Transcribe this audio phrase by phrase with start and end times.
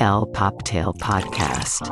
[0.00, 1.82] El Poptail Podcast.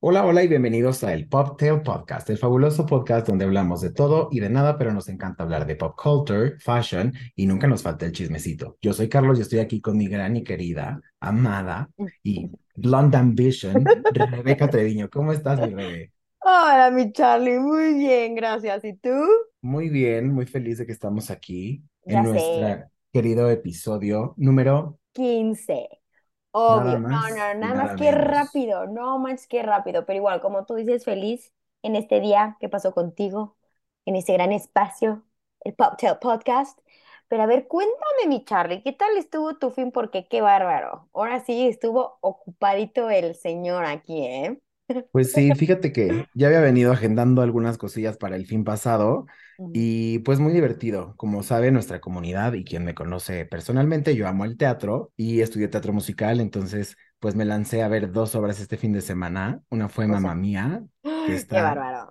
[0.00, 4.28] Hola, hola y bienvenidos a el Poptail Podcast, el fabuloso podcast donde hablamos de todo
[4.30, 8.06] y de nada, pero nos encanta hablar de pop culture, fashion y nunca nos falta
[8.06, 8.76] el chismecito.
[8.82, 11.88] Yo soy Carlos y estoy aquí con mi gran y querida, amada
[12.22, 15.08] y blonde ambition, Rebeca Treviño.
[15.10, 16.12] ¿Cómo estás, mi bebé?
[16.44, 18.84] Hola, mi Charlie, muy bien, gracias.
[18.84, 19.10] ¿Y tú?
[19.60, 22.38] Muy bien, muy feliz de que estamos aquí Ya en sé.
[22.38, 25.88] nuestro querido episodio número 15.
[26.52, 26.98] Obvio.
[26.98, 28.12] No, más no, y nada nada más que menos.
[28.12, 28.86] rápido.
[28.86, 30.06] No manches, qué rápido.
[30.06, 31.52] Pero igual, como tú dices, feliz
[31.82, 33.56] en este día que pasó contigo,
[34.04, 35.24] en este gran espacio,
[35.60, 36.78] el Poptail Podcast.
[37.28, 39.90] Pero a ver, cuéntame, mi Charlie, ¿qué tal estuvo tu fin?
[39.92, 41.08] Porque qué bárbaro.
[41.14, 44.60] Ahora sí estuvo ocupadito el señor aquí, ¿eh?
[45.12, 49.26] Pues sí, fíjate que ya había venido agendando algunas cosillas para el fin pasado
[49.72, 51.14] y pues muy divertido.
[51.16, 55.68] Como sabe nuestra comunidad y quien me conoce personalmente, yo amo el teatro y estudié
[55.68, 59.60] teatro musical, entonces pues me lancé a ver dos obras este fin de semana.
[59.70, 62.08] Una fue Mamma Mía, que qué está, bárbaro.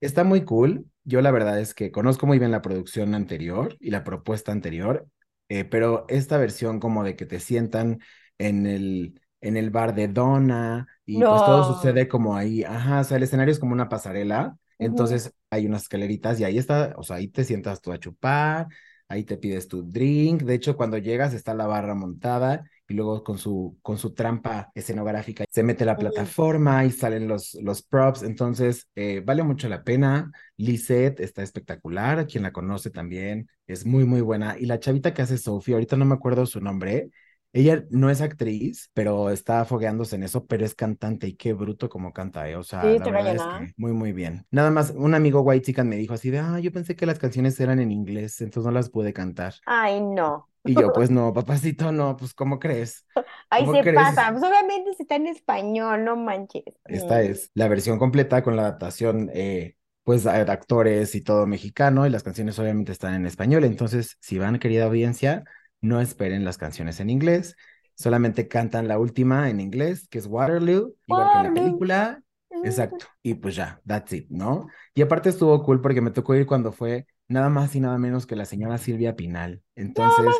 [0.00, 0.86] está muy cool.
[1.04, 5.06] Yo la verdad es que conozco muy bien la producción anterior y la propuesta anterior,
[5.48, 8.00] eh, pero esta versión como de que te sientan
[8.38, 13.04] en el, en el bar de Donna y pues todo sucede como ahí, ajá, o
[13.04, 17.02] sea, el escenario es como una pasarela, entonces hay unas escaleritas y ahí está, o
[17.02, 18.68] sea, ahí te sientas tú a chupar,
[19.06, 23.22] ahí te pides tu drink, de hecho cuando llegas está la barra montada y luego
[23.22, 28.22] con su, con su trampa escenográfica se mete la plataforma y salen los, los props,
[28.22, 30.30] entonces eh, vale mucho la pena.
[30.56, 34.56] Lisette está espectacular, quien la conoce también, es muy, muy buena.
[34.58, 37.10] Y la chavita que hace Sophie, ahorita no me acuerdo su nombre,
[37.54, 41.88] ella no es actriz, pero está fogueándose en eso, pero es cantante y qué bruto
[41.88, 42.56] como canta, ¿eh?
[42.56, 44.46] O sea, Sí, la verdad es que muy, muy bien.
[44.50, 47.18] Nada más, un amigo white chican me dijo así de, ah, yo pensé que las
[47.20, 49.54] canciones eran en inglés, entonces no las pude cantar.
[49.66, 50.48] Ay, no.
[50.64, 53.06] Y yo, pues no, papacito, no, pues ¿cómo crees?
[53.50, 53.92] Ahí ¿Cómo se crees?
[53.92, 54.30] pasa.
[54.32, 56.64] Pues obviamente está en español, no manches.
[56.86, 57.22] Esta Mm.
[57.22, 62.22] es la versión completa con la adaptación, eh, pues, actores y todo mexicano, y las
[62.22, 63.64] canciones obviamente están en español.
[63.64, 65.44] Entonces, si van, querida audiencia,
[65.84, 67.56] no esperen las canciones en inglés,
[67.94, 72.22] solamente cantan la última en inglés, que es Waterloo, igual que en la película.
[72.64, 73.06] Exacto.
[73.22, 74.66] Y pues ya, that's it, ¿no?
[74.94, 78.26] Y aparte estuvo cool porque me tocó ir cuando fue nada más y nada menos
[78.26, 79.62] que la señora Silvia Pinal.
[79.74, 80.34] Entonces.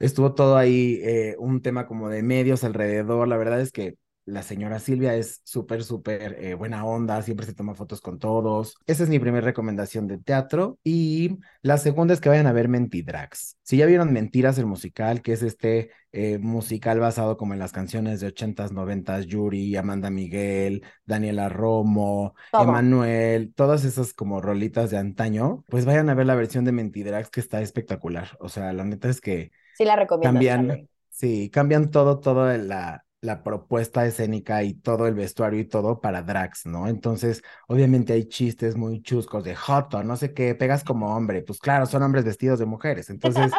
[0.00, 3.28] Estuvo todo ahí, eh, un tema como de medios alrededor.
[3.28, 3.96] La verdad es que
[4.30, 8.76] la señora Silvia es súper, súper eh, buena onda, siempre se toma fotos con todos.
[8.86, 10.78] Esa es mi primera recomendación de teatro.
[10.84, 13.56] Y la segunda es que vayan a ver Mentidrags.
[13.62, 17.72] Si ya vieron Mentiras, el musical, que es este eh, musical basado como en las
[17.72, 22.62] canciones de 80s, 90s, Yuri, Amanda Miguel, Daniela Romo, Todo.
[22.62, 27.30] Emanuel, todas esas como rolitas de antaño, pues vayan a ver la versión de Mentidrags
[27.30, 28.36] que está espectacular.
[28.40, 33.04] O sea, la neta es que Sí la recomiendas, cambian, sí, cambian todo, todo la,
[33.22, 36.88] la propuesta escénica y todo el vestuario y todo para drags, ¿no?
[36.88, 41.58] Entonces, obviamente hay chistes muy chuscos de joto, no sé qué, pegas como hombre, pues
[41.58, 43.58] claro, son hombres vestidos de mujeres, entonces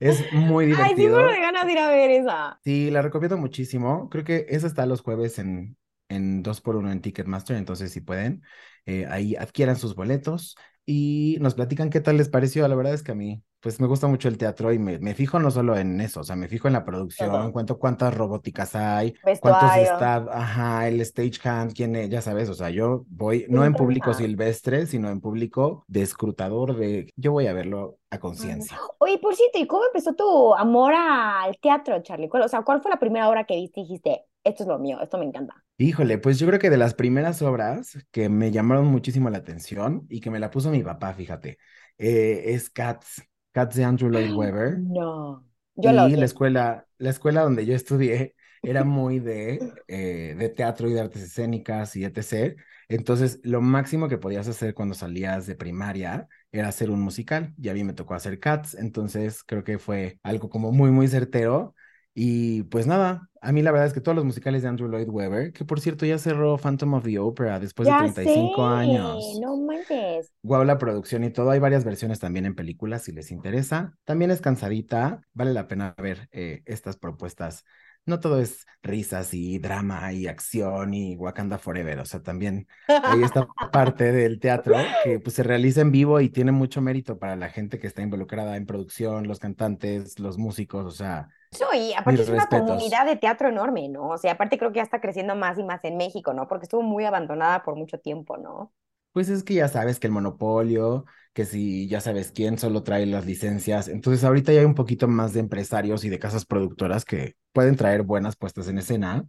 [0.00, 1.18] es muy Ay, sí, divertido.
[1.34, 2.60] de ganas de ir a ver esa.
[2.64, 4.08] Sí, la recomiendo muchísimo.
[4.08, 5.76] Creo que esa está los jueves en,
[6.08, 8.42] en 2x1 en Ticketmaster, entonces si pueden,
[8.86, 12.66] eh, ahí adquieran sus boletos y nos platican qué tal les pareció.
[12.66, 15.14] La verdad es que a mí, pues me gusta mucho el teatro y me, me
[15.14, 18.74] fijo no solo en eso, o sea, me fijo en la producción, cuánto, cuántas robóticas
[18.74, 23.64] hay, cuántos staff, ajá, el stagehand, quién es, ya sabes, o sea, yo voy no
[23.64, 28.20] en público silvestre, sino en público de escrutador de, yo voy a verlo a Ay,
[28.20, 28.78] conciencia.
[28.98, 32.28] Oye, por cierto, ¿y cómo empezó tu amor al teatro, Charlie?
[32.28, 34.78] ¿Cuál, o sea, ¿cuál fue la primera obra que viste y dijiste, esto es lo
[34.78, 35.64] mío, esto me encanta?
[35.78, 40.06] Híjole, pues yo creo que de las primeras obras que me llamaron muchísimo la atención
[40.08, 41.58] y que me la puso mi papá, fíjate,
[41.98, 44.84] eh, es Cats, Cats de Andrew Lloyd Webber.
[44.96, 45.44] No,
[45.76, 46.26] yo la Y la odié.
[46.26, 51.22] escuela, la escuela donde yo estudié era muy de, eh, de teatro y de artes
[51.22, 52.62] escénicas y etc.
[52.88, 57.54] Entonces, lo máximo que podías hacer cuando salías de primaria era hacer un musical.
[57.58, 61.08] Y a mí me tocó hacer Cats, entonces creo que fue algo como muy, muy
[61.08, 61.74] certero.
[62.14, 65.08] Y pues nada, a mí la verdad es que todos los musicales de Andrew Lloyd
[65.08, 68.74] Webber, que por cierto ya cerró Phantom of the Opera después de Ya 35 sé,
[68.76, 69.38] años.
[69.40, 70.30] no manches.
[70.42, 71.50] Guau, la producción y todo.
[71.50, 73.96] Hay varias versiones también en películas si les interesa.
[74.04, 75.22] También es cansadita.
[75.32, 77.64] Vale la pena ver eh, estas propuestas.
[78.04, 82.00] No todo es risas y drama y acción y Wakanda Forever.
[82.00, 82.66] O sea, también
[83.02, 84.74] hay esta parte del teatro
[85.04, 88.02] que pues, se realiza en vivo y tiene mucho mérito para la gente que está
[88.02, 90.84] involucrada en producción, los cantantes, los músicos.
[90.84, 94.08] O sea, Eso, y mis aparte es una comunidad de teatro enorme, ¿no?
[94.08, 96.48] O sea, aparte creo que ya está creciendo más y más en México, ¿no?
[96.48, 98.72] Porque estuvo muy abandonada por mucho tiempo, ¿no?
[99.12, 101.04] Pues es que ya sabes que el monopolio,
[101.34, 103.88] que si ya sabes quién solo trae las licencias.
[103.88, 107.76] Entonces ahorita ya hay un poquito más de empresarios y de casas productoras que pueden
[107.76, 109.24] traer buenas puestas en escena.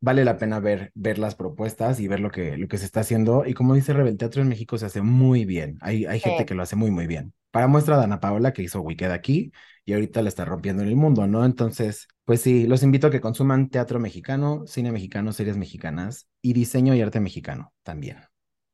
[0.00, 3.00] Vale la pena ver, ver las propuestas y ver lo que, lo que se está
[3.00, 3.44] haciendo.
[3.46, 5.76] Y como dice Rebel, teatro en México se hace muy bien.
[5.82, 6.46] Hay, hay gente Sí.
[6.46, 7.34] que lo hace muy, muy bien.
[7.50, 9.52] Para muestra, Dana Paola, que hizo Wicked aquí
[9.86, 11.46] y ahorita la está rompiendo en el mundo, ¿no?
[11.46, 16.52] Entonces, pues sí, los invito a que consuman teatro mexicano, cine mexicano, series mexicanas y
[16.52, 18.18] diseño y arte mexicano también.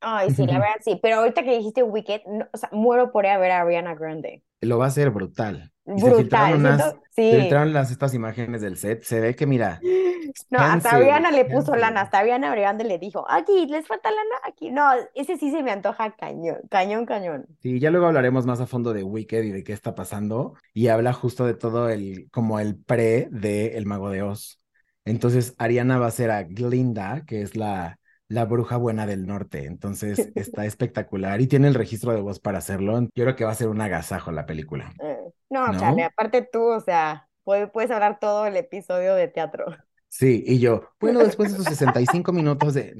[0.00, 0.98] Ay, sí, la verdad sí.
[1.02, 3.94] Pero ahorita que dijiste Wicked, no, o sea, muero por ir a ver a Ariana
[3.94, 4.42] Grande.
[4.62, 5.71] Lo va a hacer brutal.
[5.86, 6.54] Y se filtraron Brutal.
[6.54, 7.36] unas, siento- se sí.
[7.40, 9.02] filtraron las, estas imágenes del set.
[9.02, 9.80] Se ve que, mira,
[10.50, 14.36] No, hasta Ariana le puso lana, hasta Ariana Grande le dijo, aquí, les falta lana,
[14.44, 14.70] aquí.
[14.70, 17.46] No, ese sí se me antoja cañón, cañón, cañón.
[17.60, 20.54] Sí, ya luego hablaremos más a fondo de Wicked y de qué está pasando.
[20.72, 24.60] Y habla justo de todo el, como el pre de El Mago de Oz.
[25.04, 27.98] Entonces, Ariana va a ser a Glinda, que es la,
[28.32, 29.66] la bruja buena del norte.
[29.66, 33.00] Entonces, está espectacular y tiene el registro de voz para hacerlo.
[33.14, 34.92] Yo creo que va a ser un agasajo la película.
[35.02, 35.18] Eh,
[35.50, 35.78] no, ¿No?
[35.78, 39.66] Charlie, aparte tú, o sea, puedes, puedes hablar todo el episodio de teatro.
[40.08, 42.94] Sí, y yo, bueno, después de sus 65 minutos de...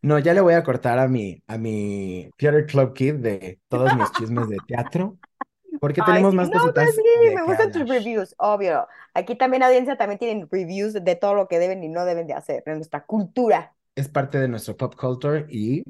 [0.00, 3.94] No, ya le voy a cortar a mi, a mi Theater Club Kid de todos
[3.96, 5.16] mis chismes de teatro,
[5.80, 8.86] porque tenemos más no, cositas sí, de me gustan tus reviews, obvio.
[9.14, 12.34] Aquí también audiencia también tienen reviews de todo lo que deben y no deben de
[12.34, 13.74] hacer, de nuestra cultura.
[13.94, 15.84] Es parte de nuestro pop culture y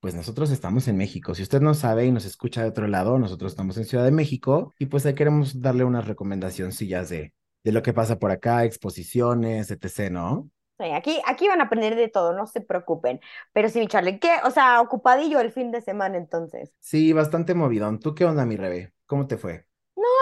[0.00, 1.34] pues nosotros estamos en México.
[1.34, 4.12] Si usted no sabe y nos escucha de otro lado, nosotros estamos en Ciudad de
[4.12, 7.34] México y pues ahí queremos darle unas recomendacioncillas de,
[7.64, 10.50] de lo que pasa por acá, exposiciones, etc., ¿no?
[10.78, 13.20] Sí, aquí, aquí van a aprender de todo, no se preocupen.
[13.52, 14.30] Pero sí, mi Charlie, ¿qué?
[14.44, 16.72] O sea, ocupadillo el fin de semana entonces.
[16.80, 18.00] Sí, bastante movidón.
[18.00, 18.92] ¿Tú qué onda, mi Rebe?
[19.06, 19.67] ¿Cómo te fue?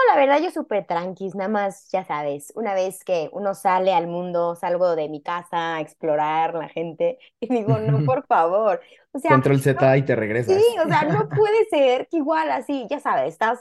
[0.07, 3.93] No, la verdad yo súper tranquis, nada más, ya sabes, una vez que uno sale
[3.93, 8.81] al mundo, salgo de mi casa a explorar la gente y digo, no, por favor.
[9.11, 10.63] O sea, Control Z y te regresas.
[10.63, 13.59] sí, o sea, no puede ser que igual así, ya sabes, estás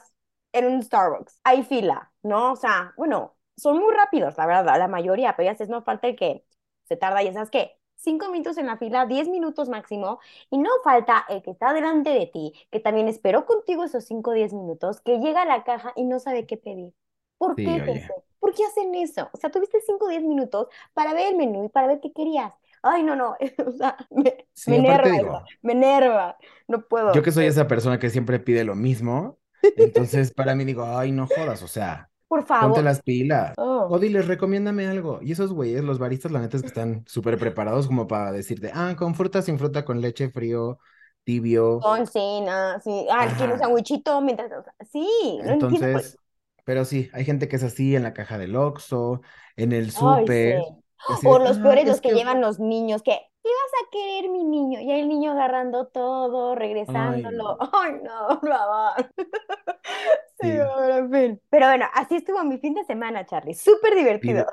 [0.53, 2.53] en un Starbucks, hay fila, ¿no?
[2.53, 6.09] O sea, bueno, son muy rápidos, la verdad, la mayoría, pero ya sabes, no falta
[6.09, 6.45] el que
[6.85, 10.19] se tarda, ya sabes qué, cinco minutos en la fila, diez minutos máximo,
[10.51, 14.31] y no falta el que está delante de ti, que también esperó contigo esos cinco
[14.31, 16.93] o diez minutos, que llega a la caja y no sabe qué pedir.
[17.39, 18.09] ¿Por Sí, qué, oye.
[18.09, 18.13] gente?
[18.39, 19.29] ¿Por qué hacen eso?
[19.33, 22.13] O sea, tuviste cinco o diez minutos para ver el menú y para ver qué
[22.13, 22.53] querías.
[22.83, 26.37] Ay, no, no, o sea, me, Sí, me enerva digo, eso, me enerva,
[26.69, 27.13] no puedo.
[27.13, 29.39] yo que soy esa persona que siempre pide lo mismo,
[29.77, 32.83] entonces para mí digo, ay, no jodas, o sea, Por ponte favor.
[32.83, 33.55] las pilas.
[33.57, 33.87] Oh.
[33.91, 35.21] O diles, recomiéndame algo.
[35.23, 38.71] Y esos güeyes, los baristas, la neta es que están súper preparados como para decirte,
[38.75, 40.79] ah, con fruta, sin fruta, con leche, frío,
[41.25, 41.79] tibio.
[41.81, 43.07] Con cena, sí.
[43.11, 44.51] Ah, quiero un sandwichito mientras.
[44.91, 46.19] sí, no Entonces,
[46.65, 49.21] pero sí, hay gente que es así en la caja del Oxxo,
[49.57, 50.61] en el súper.
[50.61, 50.86] sí.
[51.07, 53.49] Así O de, los "Ah, peores, es los que que- llevan los niños, que, ¿qué
[53.51, 54.81] vas a querer, mi niño?
[54.81, 57.57] Y el niño agarrando todo, regresándolo.
[57.59, 57.59] no.
[57.73, 59.13] Ay, no, por favor.
[60.41, 60.59] Sí, Sí.
[60.77, 61.43] bueno, en fin.
[61.51, 63.55] Pero bueno, así estuvo mi fin de semana, Charlie.
[63.55, 64.47] Súper divertido.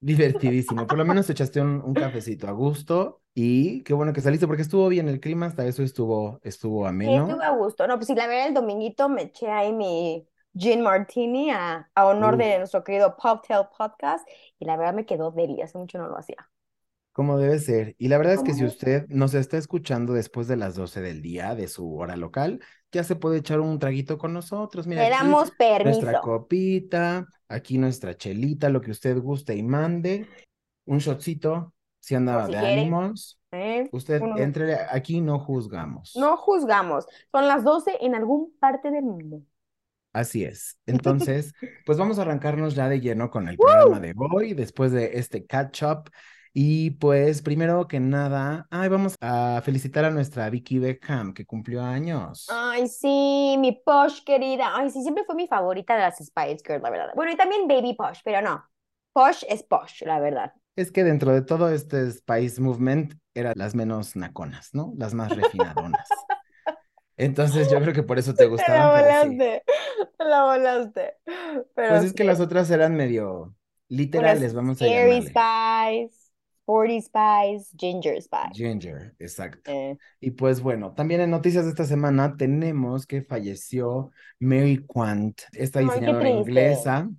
[0.00, 0.88] Divertidísimo.
[0.88, 4.46] Por lo menos te echaste un, un cafecito a gusto y qué bueno que saliste
[4.48, 7.16] porque estuvo bien el clima, hasta eso estuvo, estuvo Sí, ameno.
[7.16, 7.86] estuve a gusto.
[7.86, 10.26] No, pues sí, la verdad, el dominguito me eché ahí mi
[10.56, 14.26] gin martini a, a honor de nuestro querido Poptail Podcast
[14.58, 16.48] y la verdad me quedó deli, hace mucho no lo hacía.
[17.12, 17.94] Como debe ser.
[17.98, 21.20] Y la verdad es que si usted nos está escuchando después de las 12 del
[21.20, 22.60] día de su hora local,
[22.90, 24.86] ya se puede echar un traguito con nosotros.
[24.86, 26.20] Mira, Le aquí damos nuestra permiso.
[26.22, 30.26] copita, aquí nuestra chelita, lo que usted guste y mande.
[30.86, 32.80] Un shotcito, si anda O si de quiere.
[32.80, 33.38] ánimos.
[33.52, 33.90] ¿eh?
[33.92, 36.16] Usted Uno- entre, aquí no juzgamos.
[36.16, 37.06] No juzgamos.
[37.30, 39.42] Son las 12 en algún parte del mundo.
[40.12, 40.78] Así es.
[40.86, 41.54] Entonces,
[41.86, 45.46] pues vamos a arrancarnos ya de lleno con el programa de hoy, después de este
[45.46, 46.10] catch up.
[46.54, 51.82] Y pues, primero que nada, ay, vamos a felicitar a nuestra Vicky Beckham, que cumplió
[51.82, 52.46] años.
[52.50, 54.76] Ay, sí, mi Posh querida.
[54.76, 57.12] Ay, sí, siempre fue mi favorita de las Spice Girls, la verdad.
[57.16, 58.62] Bueno, y también Baby Posh, pero no.
[59.14, 60.52] Posh es Posh, la verdad.
[60.76, 64.92] Es que dentro de todo este Spice Movement, eran las menos naconas, ¿no?
[64.96, 66.06] Las más refinadonas.
[67.16, 69.42] Entonces, yo creo que por eso te Te la gustaban, pero sí.
[69.42, 69.64] volaste,
[70.18, 71.16] te la volaste.
[71.74, 73.54] Pero Pues es que las otras eran medio
[73.88, 75.28] literales, vamos a llamarle.
[75.28, 76.30] Spice,
[76.64, 78.54] Sporty Spice, Ginger Spice.
[78.54, 79.72] Ginger, exacto.
[79.72, 85.40] Eh, Y pues bueno, también en noticias de esta semana tenemos que falleció Mary Quant,
[85.52, 86.30] esta Ay, diseñadora triste.
[86.30, 87.10] inglesa,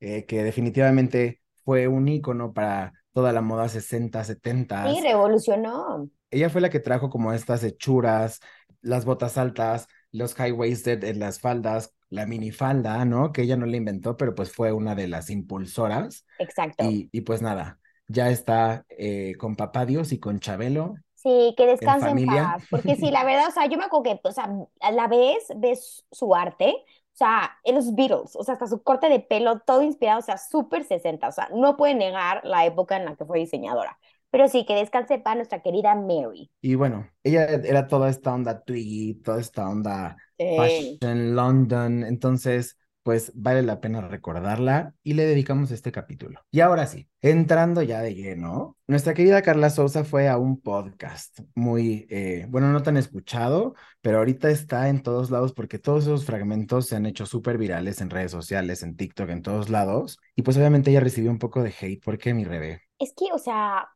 [0.00, 4.94] eh, que definitivamente fue un ícono para toda la moda 60, 70.
[4.94, 6.10] sí, revolucionó.
[6.30, 8.40] Ella fue la que trajo como estas hechuras,
[8.82, 13.32] las botas altas, los high-waisted en las faldas, la minifalda, ¿no?
[13.32, 16.26] Que ella no la inventó, pero pues fue una de las impulsoras.
[16.38, 16.84] Exacto.
[16.84, 20.96] Y, y pues nada, ya está eh, con Papá Dios y con Chabelo.
[21.14, 22.42] Sí, que descanse en familia.
[22.54, 25.08] paz, porque sí, la verdad, o sea, yo me acuerdo que, o sea, a la
[25.08, 29.20] vez ves su arte, o sea, en los Beatles, o sea, hasta su corte de
[29.20, 33.04] pelo, todo inspirado, o sea, súper 60, o sea, no puede negar la época en
[33.04, 33.98] la que fue diseñadora.
[34.32, 36.50] Pero sí, que descanse paz nuestra querida Mary.
[36.60, 40.98] Y bueno, ella era toda esta onda Twiggy, toda esta onda Sí.
[40.98, 46.40] Fashion London, entonces pues vale la pena recordarla y le dedicamos este capítulo.
[46.52, 51.40] Y ahora sí, entrando ya de lleno, nuestra querida Carla Sousa fue a un podcast
[51.56, 56.24] muy, eh, bueno, no tan escuchado, pero ahorita está en todos lados porque todos esos
[56.24, 60.18] fragmentos se han hecho súper virales en redes sociales, en TikTok, en todos lados.
[60.36, 62.02] Y pues obviamente ella recibió un poco de hate.
[62.04, 62.82] ¿Por qué, mi Rebe?
[62.98, 63.88] Es que, o sea,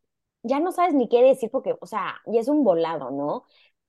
[0.46, 3.44] ya no sabes ni qué decir porque, o sea, ya es un volado, ¿no?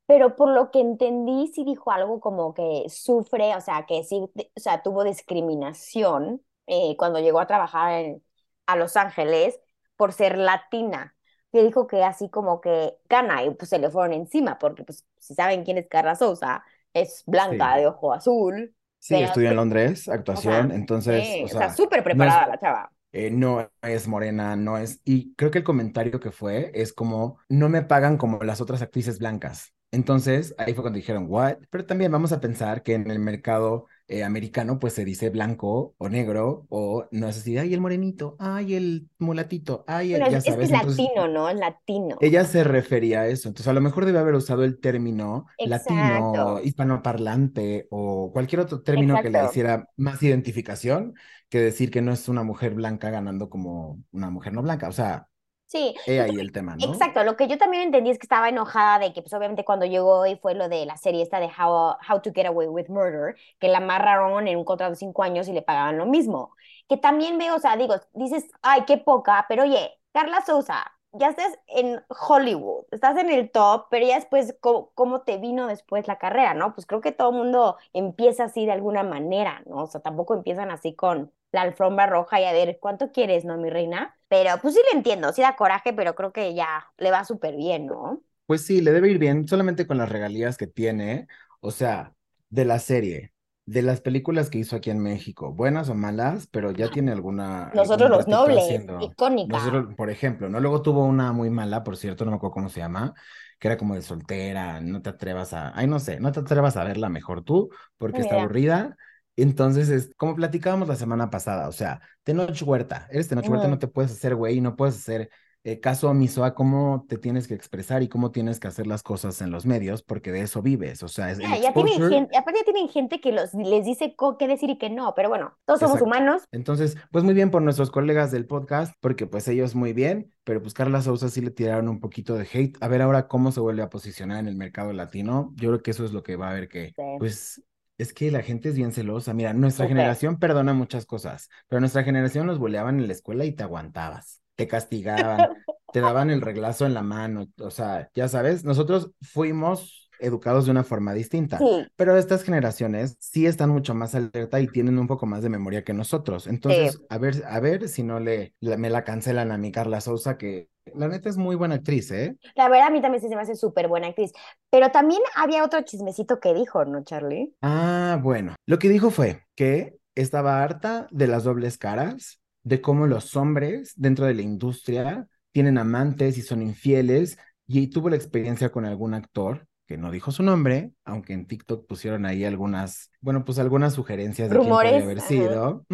[0.05, 4.17] Pero por lo que entendí, sí dijo algo como que sufre, o sea, que sí,
[4.55, 8.23] o sea, tuvo discriminación eh, cuando llegó a trabajar en-
[8.65, 9.59] a Los Ángeles
[9.95, 11.15] por ser latina.
[11.51, 15.05] Que dijo que así como que gana y pues se le fueron encima, porque pues
[15.17, 17.77] si saben quién es Carla Souza, es blanca Sí.
[17.77, 22.03] de ojo azul, Sí, estudió en Londres, o sea, actuación, entonces, sí, o sea, súper
[22.11, 22.91] no es, preparada la chava.
[23.17, 25.01] Eh, no es morena, no es...
[25.03, 28.81] Y creo que el comentario que fue es como, no me pagan como las otras
[28.81, 29.73] actrices blancas.
[29.91, 31.57] Entonces, ahí fue cuando dijeron, what?
[31.69, 35.93] Pero también vamos a pensar que en el mercado eh, americano, pues se dice blanco
[35.97, 40.19] o negro, o no es así, ay, el morenito, ay, el mulatito, ay, el...
[40.31, 41.05] Ya es, sabes, es entonces...
[41.05, 41.53] latino, ¿no?
[41.53, 42.17] Latino.
[42.21, 46.59] Ella se refería a eso, entonces a lo mejor debe haber usado el término latino,
[46.63, 51.13] hispanoparlante o cualquier otro término que le hiciera más identificación
[51.49, 54.89] que decir que no es una mujer blanca ganando como una mujer no blanca.
[54.89, 55.27] O sea,
[55.67, 56.85] Sí, he ahí el tema, ¿no?
[56.85, 59.85] exacto, lo que yo también entendí es que estaba enojada de que, pues obviamente cuando
[59.85, 62.87] llegó y fue lo de la serie esta de How, How to Get Away with
[62.87, 66.55] Murder, que la amarraron en un contrato de cinco años y le pagaban lo mismo.
[66.87, 70.85] Que también veo, o sea, digo, dices, ay, qué poca, pero oye, Carla Souza,
[71.19, 75.67] ya estás en Hollywood, estás en el top, pero ya después, ¿cómo, cómo te vino
[75.67, 76.73] después la carrera, no?
[76.73, 79.83] Pues creo que todo mundo empieza así de alguna manera, ¿no?
[79.83, 83.57] O sea, tampoco empiezan así con la alfombra roja y a ver, ¿cuánto quieres, no,
[83.57, 84.17] mi reina?
[84.27, 87.55] Pero pues sí le entiendo, sí da coraje, pero creo que ya le va súper
[87.55, 88.21] bien, ¿no?
[88.45, 91.27] Pues sí, le debe ir bien solamente con las regalías que tiene,
[91.59, 92.13] o sea,
[92.49, 93.33] de la serie,
[93.67, 97.73] de las películas que hizo aquí en México, buenas o malas, pero ya tiene alguna,
[97.73, 98.91] Nosotros los nobles, haciendo.
[98.99, 99.83] icónica.
[99.83, 100.59] Nosotros, por ejemplo, ¿no?
[100.59, 103.13] Luego tuvo una muy mala, por cierto, no me acuerdo cómo se llama,
[103.59, 106.77] que era como de soltera, no te atrevas a, ay, no sé, no te atrevas
[106.77, 108.97] a verla mejor tú, porque Ni está aburrida.
[109.35, 113.77] Entonces, es como platicábamos la semana pasada, o sea, Tenoch Huerta, eres Tenoch Huerta, no
[113.77, 113.79] Ujú.
[113.79, 115.29] te puedes hacer güey, no puedes hacer
[115.67, 119.03] eh, caso omiso a cómo te tienes que expresar y cómo tienes que hacer las
[119.03, 122.37] cosas en los medios, porque de eso vives, o sea, es el Ya, tienen gente,
[122.37, 125.57] aparte ya tienen gente que los, les dice qué decir y qué no, pero bueno,
[125.65, 126.43] todos somos humanos.
[126.53, 130.61] Entonces, pues muy bien por nuestros colegas del podcast, porque pues ellos muy bien, pero
[130.61, 132.77] pues Carla Sousa sí le tiraron un poquito de hate.
[132.79, 135.51] A ver ahora cómo se vuelve a posicionar en el mercado latino.
[135.55, 137.61] Yo creo que eso es lo que va a haber que, Sí, pues,
[137.97, 139.33] es que la gente es bien celosa.
[139.33, 143.51] Mira, nuestra generación perdona muchas cosas, pero nuestra generación los buleaban en la escuela y
[143.51, 145.53] te aguantabas, te castigaban,
[145.91, 150.71] te daban el reglazo en la mano, o sea, ya sabes, nosotros fuimos educados de
[150.71, 151.65] una forma distinta.
[151.65, 155.49] Sí, Pero estas generaciones sí están mucho más alerta y tienen un poco más de
[155.49, 156.47] memoria que nosotros.
[156.67, 156.73] sí.
[156.77, 160.01] Entonces, a ver, a ver si no le, la- me la cancelan a mi Carla
[160.01, 162.37] Sousa, que la neta es muy buena actriz, ¿eh?
[162.55, 164.31] La verdad a mí también se me hace súper buena actriz.
[164.69, 167.53] Pero también había otro chismecito que dijo, ¿no, Charlie?
[167.61, 168.55] Ah, bueno.
[168.65, 173.93] Lo que dijo fue que estaba harta de las dobles caras, de cómo los hombres
[173.95, 179.13] dentro de la industria tienen amantes y son infieles, y tuvo la experiencia con algún
[179.13, 183.93] actor que no dijo su nombre, aunque en TikTok pusieron ahí algunas, bueno, pues algunas
[183.93, 185.85] sugerencias de quién podría Rumores, haber sido.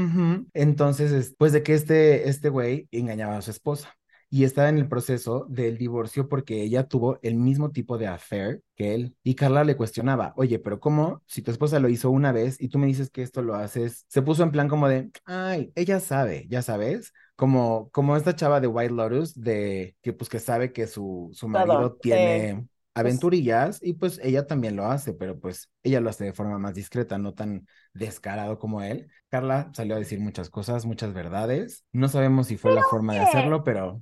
[0.54, 3.94] Entonces, es- pues de que este, este güey engañaba a su esposa.
[4.34, 8.64] Y estaba en el proceso del divorcio porque ella tuvo el mismo tipo de affair
[8.76, 9.16] que él.
[9.22, 11.22] Y Carla le cuestionaba, oye, pero ¿cómo?
[11.28, 14.06] Si tu esposa lo hizo una vez y tú me dices que esto lo haces,
[14.08, 18.60] se puso en plan como de, ay, ella sabe, ya sabes, como, como esta chava
[18.60, 22.70] de White Lotus, de que pues que sabe que su, su marido Todo, tiene Pues
[22.96, 26.74] aventurillas y pues ella también lo hace, pero pues ella lo hace de forma más
[26.74, 29.10] discreta, no tan descarado como él.
[29.30, 31.86] Carla salió a decir muchas cosas, muchas verdades.
[31.92, 33.26] No sabemos si fue la forma de ¿qué?
[33.26, 34.02] hacerlo, pero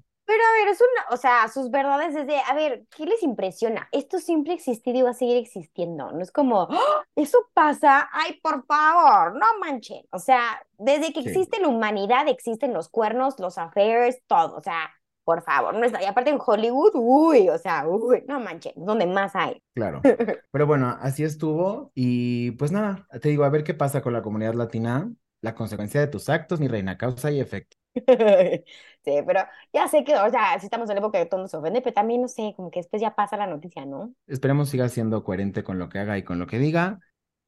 [0.63, 3.88] ver, es una, o sea, sus verdades es de, a ver, ¿qué les impresiona?
[3.91, 6.12] Esto siempre ha existido y va a seguir existiendo.
[6.12, 7.03] No es como, "¡Ah!
[7.15, 10.06] eso pasa, ay, por favor, no manchen.
[10.12, 14.56] O sea, desde que sí, existe la humanidad existen los cuernos, los affairs, todo.
[14.58, 14.91] O sea,
[15.24, 16.01] por favor, no está.
[16.01, 19.62] Y aparte en Hollywood, uy, o sea, uy, no manchen, es donde más hay.
[19.74, 20.01] claro.
[20.51, 24.22] Pero bueno, así estuvo y pues nada, te digo, a ver qué pasa con la
[24.22, 27.77] comunidad latina, la consecuencia de tus actos, mi reina, causa y efecto.
[29.03, 29.39] Sí, pero
[29.74, 31.95] ya sé que, o sea, sí estamos en la época que todo se ofende, pero
[31.95, 34.13] también, no sé, como que después ya pasa la noticia, ¿no?
[34.27, 37.00] Esperemos siga siendo coherente con lo que haga y con lo que diga.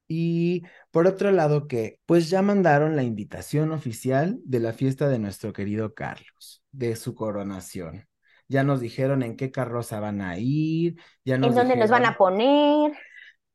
[0.08, 5.20] Y por otro lado, que pues ya mandaron la invitación oficial de la fiesta de
[5.20, 8.08] nuestro querido Carlos, de su coronación.
[8.48, 12.04] Ya nos dijeron en qué carroza van a ir, ya nos ¿En dónde nos van
[12.04, 12.92] a poner?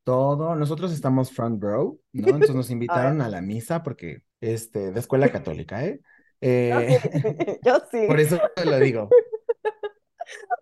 [0.03, 0.55] todo.
[0.55, 2.29] Nosotros estamos front row, ¿no?
[2.29, 6.01] Entonces nos invitaron a la misa porque, este, de escuela católica, ¿eh?
[6.69, 7.11] Yo Eh, sí,
[7.63, 8.07] yo sí.
[8.07, 9.09] por eso lo digo.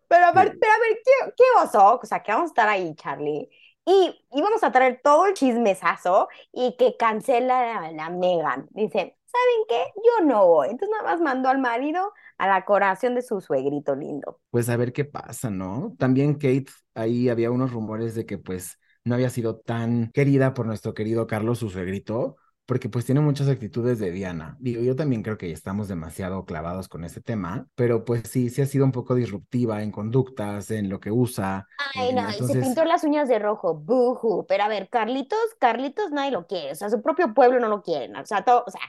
[0.07, 0.59] Pero a ver, Sí.
[0.59, 1.99] pero a ver, ¿qué, qué oso?
[2.01, 3.49] O sea, que vamos a estar ahí, Charlie.
[3.85, 8.67] Y, vamos a traer todo el chismesazo y que cancela la, la Megan.
[8.71, 9.77] Dice, ¿saben qué?
[9.95, 10.67] Yo no voy.
[10.69, 14.39] Entonces nada más mandó al marido a la coronación de su suegrito lindo.
[14.49, 15.93] Pues a ver qué pasa, ¿no?
[15.99, 16.65] También Kate,
[16.95, 21.27] ahí había unos rumores de que pues no había sido tan querida por nuestro querido
[21.27, 24.57] Carlos, su suegrito, porque pues tiene muchas actitudes de Diana.
[24.59, 28.61] Digo, yo también creo que estamos demasiado clavados con ese tema, pero pues sí, sí
[28.61, 31.65] ha sido un poco disruptiva en conductas, en lo que usa.
[31.95, 33.73] Ay, eh, no, se pintó las uñas de rojo.
[33.73, 34.45] Buhu.
[34.47, 36.73] Pero a ver, Carlitos, Carlitos nadie lo quiere.
[36.73, 38.17] O sea, su propio pueblo no lo quieren.
[38.17, 38.81] O sea, todo, o sea,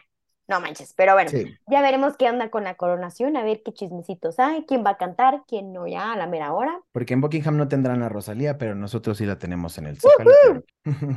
[0.49, 0.92] no manches.
[0.94, 4.64] Pero bueno, sí, ya veremos qué onda con la coronación, a ver qué chismecitos hay,
[4.64, 6.80] quién va a cantar, quién no, ya a la mera hora.
[6.90, 10.64] porque en Buckingham no tendrán a Rosalía, pero nosotros sí la tenemos en el claro.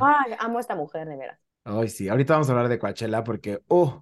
[0.00, 1.40] Ay, amo a esta mujer, de veras.
[1.64, 4.00] Ay, sí, ahorita vamos a hablar de Coachella porque, uh,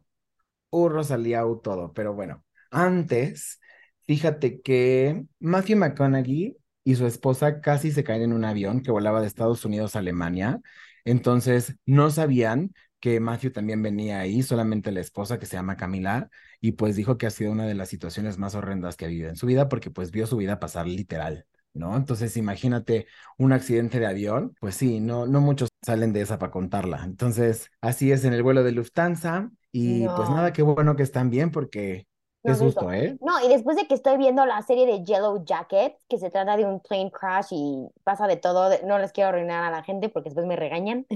[0.71, 1.93] uh, Rosalía, uh, todo.
[1.95, 3.61] Pero bueno, antes,
[4.07, 9.21] fíjate que Matthew McConaughey y su esposa casi se caen en un avión que volaba
[9.23, 10.61] de Estados Unidos a Alemania.
[11.05, 16.31] Entonces, no sabían que Matthew también venía ahí, solamente la esposa que se llama Camila,
[16.61, 19.31] y pues dijo que ha sido una de las situaciones más horrendas que ha vivido
[19.31, 21.47] en su vida porque pues vio su vida pasar literal.
[21.75, 21.97] ¿No?
[21.97, 26.53] Entonces, imagínate un accidente de avión, pues sí, no, no muchos salen de esa para
[26.53, 27.03] contarla.
[27.05, 31.31] Entonces, así es en el vuelo de Lufthansa y pues nada, qué bueno que están
[31.31, 32.07] bien porque
[32.43, 32.93] no, susto, justo.
[32.93, 33.19] ¿eh?
[33.21, 36.57] No, y después de que estoy viendo la serie de Yellow Jacket, que se trata
[36.57, 40.09] de un plane crash y pasa de todo, no les quiero arruinar a la gente
[40.09, 41.07] porque después me regañan.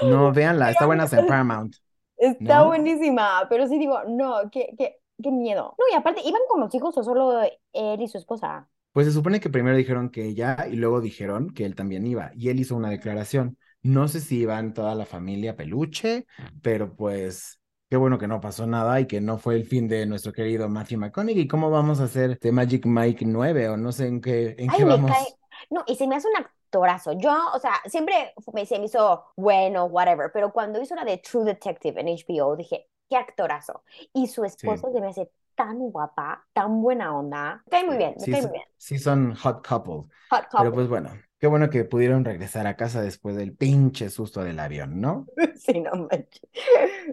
[0.00, 1.76] No, véanla, está buena en Paramount,
[2.16, 2.66] está ¿no?
[2.66, 5.74] buenísima, pero sí digo, no, qué, qué, qué miedo.
[5.78, 7.40] No, y aparte, ¿iban con los hijos o solo
[7.72, 8.68] él y su esposa?
[8.92, 12.30] Pues se supone que primero dijeron que ella y luego dijeron que él también iba
[12.34, 13.58] y él hizo una declaración.
[13.84, 16.26] No sé si iban toda la familia peluche,
[16.62, 20.06] pero pues qué bueno que no pasó nada y que no fue el fin de
[20.06, 21.46] nuestro querido Matthew McConaughey.
[21.48, 24.82] ¿Cómo vamos a hacer de Magic Mike 9 o no sé en qué, en Ay,
[24.82, 25.24] qué me cae.
[25.24, 25.38] vamos?
[25.70, 27.12] No, y se me hace un actorazo.
[27.12, 31.18] Yo, o sea, siempre me, se me hizo bueno, whatever, pero cuando hizo la de
[31.18, 33.84] True Detective en HBO, dije, qué actorazo.
[34.12, 34.68] Y su Sí.
[34.74, 37.62] esposa se me hace tan guapa, tan buena onda.
[37.66, 38.64] Me cae muy Sí, bien, me sí, cae muy bien.
[38.76, 40.74] sí son hot couple, Hot pero couple.
[40.74, 41.10] pues bueno,
[41.44, 45.26] qué bueno que pudieron regresar a casa después del pinche susto del avión, ¿no?
[45.56, 46.40] Sí, no manches.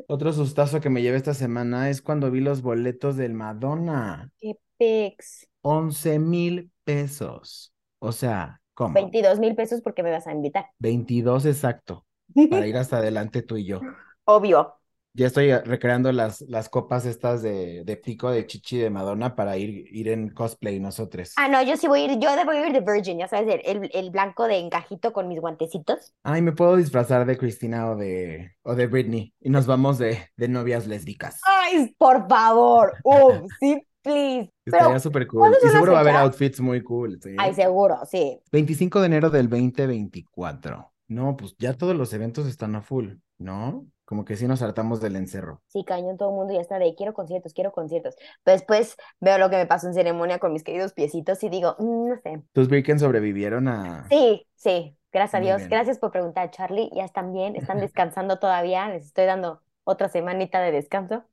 [0.08, 4.56] Otro sustazo que me llevé esta semana es cuando vi los boletos del Madonna, Qué
[4.78, 5.50] pex.
[5.63, 7.74] 11 mil pesos.
[8.00, 8.94] O sea, ¿cómo?
[8.94, 10.67] 22 mil pesos porque me vas a invitar.
[10.80, 12.06] 22 exacto,
[12.50, 13.82] para ir hasta adelante tú y yo.
[14.24, 14.78] Obvio.
[15.13, 19.58] Ya estoy recreando las, las copas estas de, de pico de chichi de Madonna para
[19.58, 21.34] ir, ir en cosplay nosotros.
[21.36, 23.89] Ah, no, yo sí voy a ir, yo debo ir de Virgin, ya sabes, el,
[23.93, 26.13] el, blanco de encajito con mis guantecitos.
[26.24, 30.30] Ay, me puedo disfrazar de Cristina o de, o de Britney y nos vamos de,
[30.38, 31.41] de novias lésbicas.
[31.45, 32.93] Ay, por favor.
[33.04, 34.50] Uh, sí, please.
[34.65, 35.39] Estaría Pero, súper cool.
[35.39, 37.36] ¿cuándo Y seguro va a haber outfits muy cool, ¿sí?
[37.38, 38.39] Ay, seguro, sí.
[38.50, 40.90] 25 de enero del 2024.
[41.12, 43.86] No, pues ya todos los eventos están a full, ¿no?
[44.06, 45.62] Como que sí nos hartamos del encerro.
[45.67, 48.15] Sí, cañón, todo el mundo ya está de quiero conciertos, quiero conciertos.
[48.43, 51.76] Pero después veo lo que me pasó en ceremonia con mis queridos piecitos y digo,
[51.80, 52.43] "Mm, no sé.
[52.54, 54.08] ¿Tus Birken sobrevivieron a...?
[54.10, 55.62] Sí, sí, gracias a Dios.
[55.62, 55.69] bien.
[55.69, 56.89] Gracias por preguntar, Charlie.
[56.93, 58.89] Ya están bien, están descansando todavía.
[58.89, 61.24] Les estoy dando otra semanita de descanso.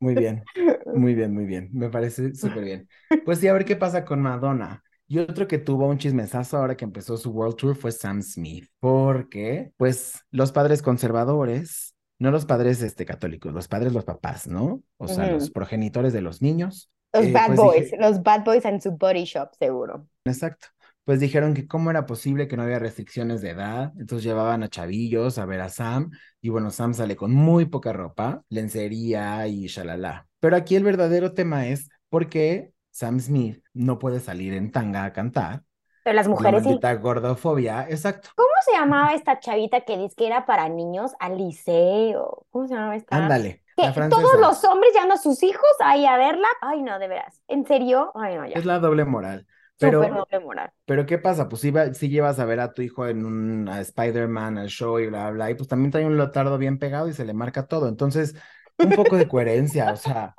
[0.00, 0.50] Muy bien,
[0.92, 1.70] muy bien, muy bien.
[1.72, 2.88] Me parece súper bien.
[3.22, 4.82] Pues sí, a ver qué pasa con Madonna.
[5.06, 8.68] Y otro que tuvo un chismesazo ahora que empezó su World Tour fue Sam Smith,
[8.80, 14.82] porque pues los padres conservadores, no los padres este, católicos, los padres, los papás, ¿no?
[14.96, 15.50] O sea, los Ujú.
[15.50, 18.92] progenitores de los niños, Los eh, bad pues boys, dije, los bad boys en su
[18.92, 20.06] body shop, seguro.
[20.24, 20.68] exacto,
[21.04, 24.68] pues dijeron que cómo era posible que no había restricciones de edad, entonces llevaban a
[24.68, 29.66] chavillos a ver a Sam, y bueno, Sam sale con muy poca ropa, lencería y
[29.66, 30.26] shalala.
[30.40, 35.04] Pero aquí el verdadero tema es por qué Sam Smith no puede salir en tanga
[35.04, 35.64] a cantar
[36.02, 36.68] Pero las por la mujeres sí.
[36.68, 38.30] maldita gordofobia, exacto.
[38.36, 41.12] ¿Cómo se llamaba esta chavita que dice que era para niños?
[41.20, 43.16] Alice o ¿cómo se llamaba esta?
[43.16, 46.48] Ándale, Que todos los hombres llevando a sus hijos ahí a verla.
[46.60, 47.40] Ay, no, de veras.
[47.48, 48.12] ¿En serio?
[48.14, 48.56] Ay, no, ya.
[48.56, 49.46] es la doble moral.
[49.76, 50.72] Súper Pero, doble moral.
[50.84, 51.48] pero ¿qué pasa?
[51.48, 54.98] Pues si, va- si llevas a ver a tu hijo en un Spider-Man, al show
[55.00, 57.66] y bla, bla, y pues también trae un lotardo bien pegado y se le marca
[57.66, 57.88] todo.
[57.88, 58.34] Entonces,
[58.80, 60.38] un poco de coherencia, o sea,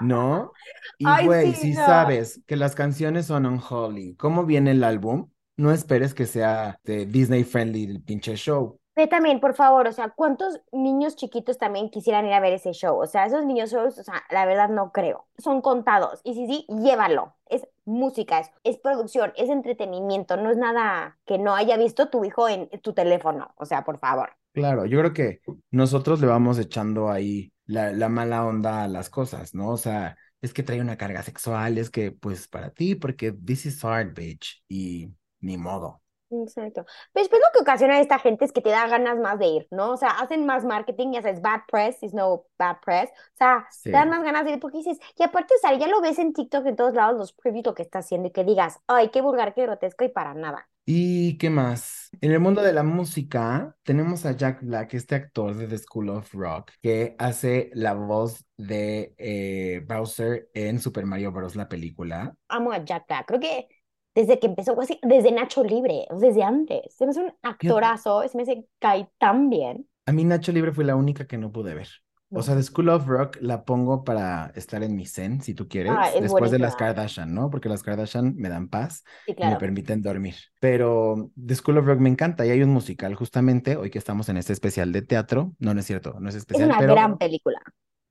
[0.00, 0.52] ¿no?
[0.98, 1.86] Y güey, sí, si no.
[1.86, 5.30] sabes que las canciones son unholy, ¿cómo viene el álbum?
[5.56, 8.78] No esperes que sea de Disney friendly el pinche show.
[8.96, 12.72] Ve también, por favor, o sea, ¿cuántos niños chiquitos también quisieran ir a ver ese
[12.72, 12.96] show?
[13.00, 15.26] O sea, esos niños shows, o sea, la verdad no creo.
[15.36, 16.20] Son contados.
[16.22, 17.34] Y sí, sí, llévalo.
[17.46, 20.36] Es música, es, es producción, es entretenimiento.
[20.36, 23.52] No es nada que no haya visto tu hijo en tu teléfono.
[23.56, 24.30] O sea, por favor.
[24.52, 25.40] Claro, yo creo que
[25.72, 29.70] nosotros le vamos echando ahí la, la mala onda a las cosas, ¿no?
[29.70, 33.66] O sea, es que trae una carga sexual, es que pues para ti, porque this
[33.66, 36.02] is hard, bitch, y ni modo.
[36.30, 36.84] Exacto.
[37.12, 39.68] Pero después lo que ocasiona esta gente es que te da ganas más de ir,
[39.70, 39.92] ¿no?
[39.92, 43.08] O sea, hacen más marketing y haces bad press, is no bad press.
[43.10, 43.90] O sea, Sí.
[43.90, 46.18] te dan más ganas de ir porque dices, y aparte, o sea, ya lo ves
[46.18, 49.10] en TikTok en todos lados, los previews lo que está haciendo y que digas, ay,
[49.10, 50.68] qué vulgar, qué grotesco y para nada.
[50.86, 52.10] ¿Y qué más?
[52.20, 56.10] En el mundo de la música tenemos a Jack Black, este actor de The School
[56.10, 61.56] of Rock, que hace la voz de eh, Bowser en Super Mario Bros.
[61.56, 62.34] la película.
[62.48, 63.26] Amo a Jack Black.
[63.26, 63.66] Creo que
[64.14, 66.94] desde que empezó, así, desde Nacho Libre, desde antes.
[66.94, 69.88] Se me hace un actorazo, se me hace cae tan bien.
[70.04, 71.88] A mí Nacho Libre fue la única que no pude ver.
[72.36, 75.68] O sea, The School of Rock la pongo para estar en mi zen, si tú
[75.68, 76.76] quieres, Ah, es después de las.
[76.76, 77.50] Kardashian, ¿no?
[77.50, 79.58] Porque las Kardashian me dan paz Sí, y me claro.
[79.58, 80.34] permiten dormir.
[80.60, 84.28] Pero The School of Rock me encanta y hay un musical justamente, hoy que estamos
[84.28, 86.94] en este especial de teatro, no, no es cierto, no es Es especial, una pero,
[86.94, 87.60] gran película.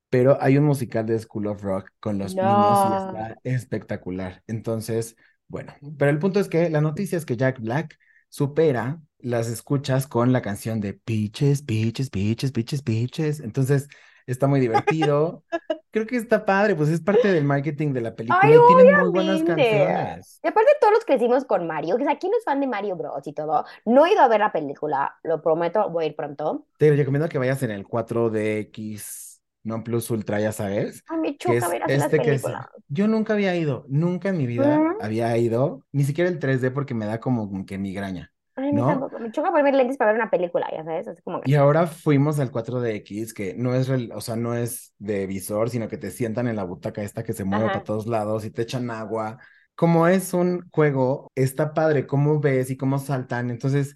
[0.09, 2.93] pero hay un musical de School of Rock con los niños y No.
[2.93, 4.43] está espectacular.
[4.47, 5.15] Entonces,
[5.47, 7.97] bueno, pero el punto es que la noticia es que Jack Black
[8.29, 13.39] supera las escuchas con la canción de Peaches, Peaches, Peaches, Peaches, Peaches.
[13.39, 13.87] Entonces,
[14.25, 15.43] está muy divertido.
[15.91, 18.97] Creo que está padre, pues es parte del marketing de la película Ay, y tiene
[18.97, 20.39] muy buenas canciones.
[20.43, 23.27] Y aparte todos los crecimos con Mario, que aquí no es fan de Mario Bros.
[23.27, 23.63] y todo.
[23.85, 26.65] No he ido a ver la película, lo prometo, voy a ir pronto.
[26.79, 29.23] Te recomiendo que vayas en el 4DX
[29.63, 31.03] Non Plus Ultra, ya sabes.
[31.21, 32.43] Me que choca es ver así las este que es,
[32.89, 36.93] yo nunca había ido, nunca en mi vida había ido, ni siquiera el 3D porque
[36.93, 38.85] me da como que migraña, Ay, ¿no?
[38.85, 39.19] tampoco.
[39.19, 41.47] Me choca ponerme lentes para ver una película, ya sabes, así como que...
[41.47, 45.89] Y ahora fuimos al 4DX, que no es, o sea, no es de visor, sino
[45.89, 47.73] que te sientan en la butaca esta que se mueve Ajá.
[47.73, 49.39] para todos lados y te echan agua.
[49.75, 53.95] Como es un juego, está padre cómo ves y cómo saltan, entonces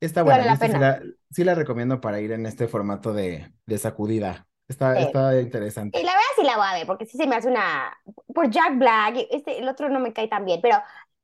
[0.00, 0.44] está Sí buena.
[0.46, 0.68] vale sí
[1.30, 4.46] sí la recomiendo para ir en este formato de, de sacudida.
[4.68, 5.00] Está, Sí.
[5.00, 6.02] está Y interesante.
[6.04, 7.96] la verdad sí la voy a ver, porque sí se me hace una...
[8.34, 10.76] Por Jack Black, este, el otro no me cae tan bien, pero...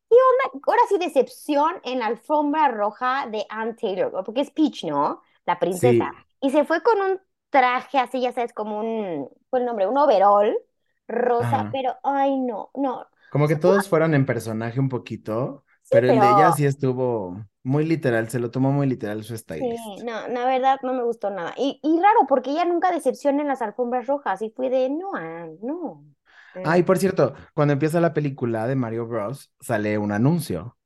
[0.08, 0.62] ¿Qué onda?
[0.66, 5.22] Ahora sí, decepción en la alfombra roja de Ann Taylor, porque es Peach, ¿no?
[5.46, 6.04] La princesa.
[6.04, 9.28] Sí, Y se fue con un traje así, ya sabes, como un...
[9.50, 9.86] ¿Cuál nombre?
[9.86, 10.56] Un overall
[11.08, 11.72] rosa, ajá.
[11.72, 11.94] pero...
[12.02, 13.06] Ay, no, no.
[13.28, 16.52] Como que todos fueron en personaje un poquito, sí, pero el de ella pero...
[16.52, 19.98] sí estuvo muy literal, se lo tomó muy literal su Sí, stylist.
[20.04, 21.52] no, la verdad no me gustó nada.
[21.56, 24.40] Y, y raro, porque ella nunca decepciona en las alfombras rojas.
[24.42, 25.10] Y fue de, no,
[25.62, 26.04] no.
[26.64, 30.76] Ah, y Mm, por cierto, cuando empieza la película de Mario Bros, sale un anuncio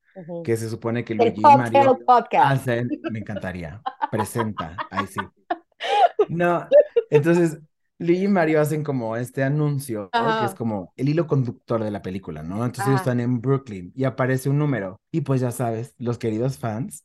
[0.44, 2.52] que se supone que El Luigi y Mario Podcast.
[2.52, 3.80] hacen, me encantaría,
[4.11, 5.20] presenta, ahí sí.
[6.28, 6.66] No,
[7.11, 7.58] entonces
[7.98, 12.02] Luigi y Mario hacen como este anuncio que es como el hilo conductor de la
[12.02, 12.64] película, ¿no?
[12.64, 16.58] Entonces ellos están en Brooklyn y aparece un número y pues ya sabes, los queridos
[16.58, 17.04] fans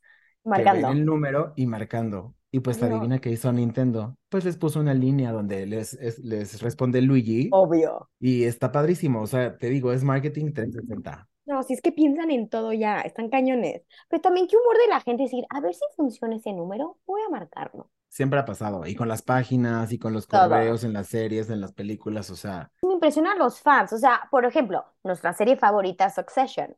[0.54, 0.92] que ven marcando.
[0.92, 2.36] el número y marcando.
[2.66, 4.18] Y pues no, adivina qué hizo Nintendo.
[4.30, 8.10] Pues les puso una línea donde les, es- les responde Luigi obvio.
[8.20, 9.22] y está padrísimo.
[9.22, 11.28] O sea, te digo, es marketing 360.
[11.46, 13.82] No, si es que piensan en todo ya, están cañones.
[14.10, 17.22] Pero también qué humor de la gente decir, a ver si funciona ese número, voy
[17.26, 17.90] a marcarlo.
[18.10, 18.86] Siempre ha pasado.
[18.86, 20.50] Y con las páginas y con los Todo.
[20.50, 22.30] correos en las series, en las películas.
[22.32, 23.94] O sea, Me impresionan los fans.
[23.94, 26.76] O sea, por ejemplo, nuestra serie favorita, Succession.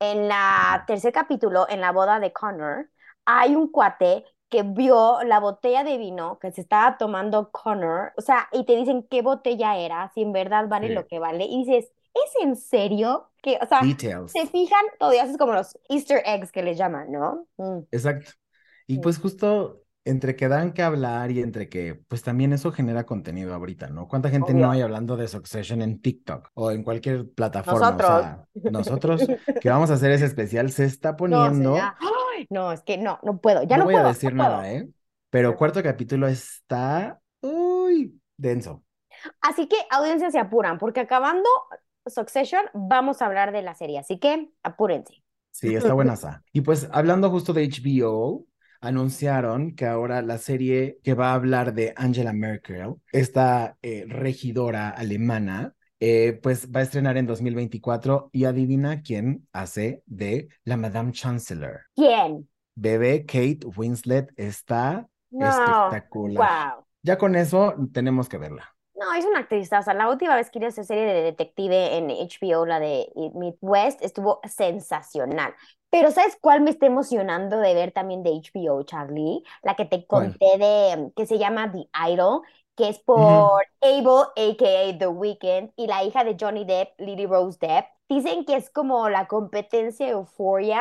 [0.00, 2.90] En la tercer capítulo, en la boda de Connor,
[3.24, 8.22] hay un cuate que vio la botella de vino que se estaba tomando Connor, o
[8.22, 10.94] sea, y te dicen qué botella era, si en verdad vale sí.
[10.94, 13.30] lo que vale, y dices, ¿es en serio?
[13.42, 14.32] Que, o sea, Details.
[14.32, 17.46] se fijan, todo y haces como los Easter eggs que les llaman, ¿no?
[17.58, 18.32] Mm, Exacto.
[18.86, 19.00] Y mm.
[19.00, 23.54] pues justo entre que dan que hablar y entre que, pues también eso genera contenido
[23.54, 24.08] ahorita, ¿no?
[24.08, 24.70] ¿Cuánta gente no Obvio.
[24.70, 27.96] hay hablando de Succession en TikTok o en cualquier plataforma?
[27.96, 28.08] O Nosotros.
[28.08, 31.52] sea, nosotros que vamos a hacer ese especial se está No, poniendo.
[31.52, 31.96] señora.
[32.50, 34.62] No, es que no, no puedo, ya No no voy a decir no puedo.
[34.62, 34.88] nada, ¿eh?
[35.30, 38.84] Pero cuarto capítulo está, uy, denso.
[39.40, 41.48] Así que audiencia se apuran, porque acabando
[42.06, 45.22] Succession vamos a hablar de la serie, así que apúrense.
[45.50, 46.44] Sí, está buenaza.
[46.52, 48.46] Y pues hablando justo de HBO,
[48.80, 54.90] anunciaron que ahora la serie que va a hablar de Angela Merkel, esta eh, regidora
[54.90, 61.12] alemana, eh, pues va a estrenar en 2024 y adivina quién hace de la Madame
[61.12, 61.82] Chancellor.
[61.96, 62.48] ¿Quién?
[62.76, 66.36] Bebé Kate Winslet está No, espectacular.
[66.36, 66.84] wow.
[67.02, 68.76] Ya con eso tenemos que verla.
[68.94, 69.94] No, es una actrizaza.
[69.94, 74.40] La última vez que hizo esa serie de detective en HBO, la de Midwest, estuvo
[74.48, 75.54] sensacional.
[75.90, 79.42] Pero ¿sabes cuál me está emocionando de ver también de HBO, Charlie?
[79.62, 80.38] La que te ¿Cuál?
[80.38, 82.42] conté de, que se llama The Idol,
[82.78, 84.98] que es por Abel, a.k.a.
[84.98, 87.86] The Weeknd, y la hija de Johnny Depp, Lily Rose Depp.
[88.08, 90.80] Dicen que es como la competencia de Euphoria.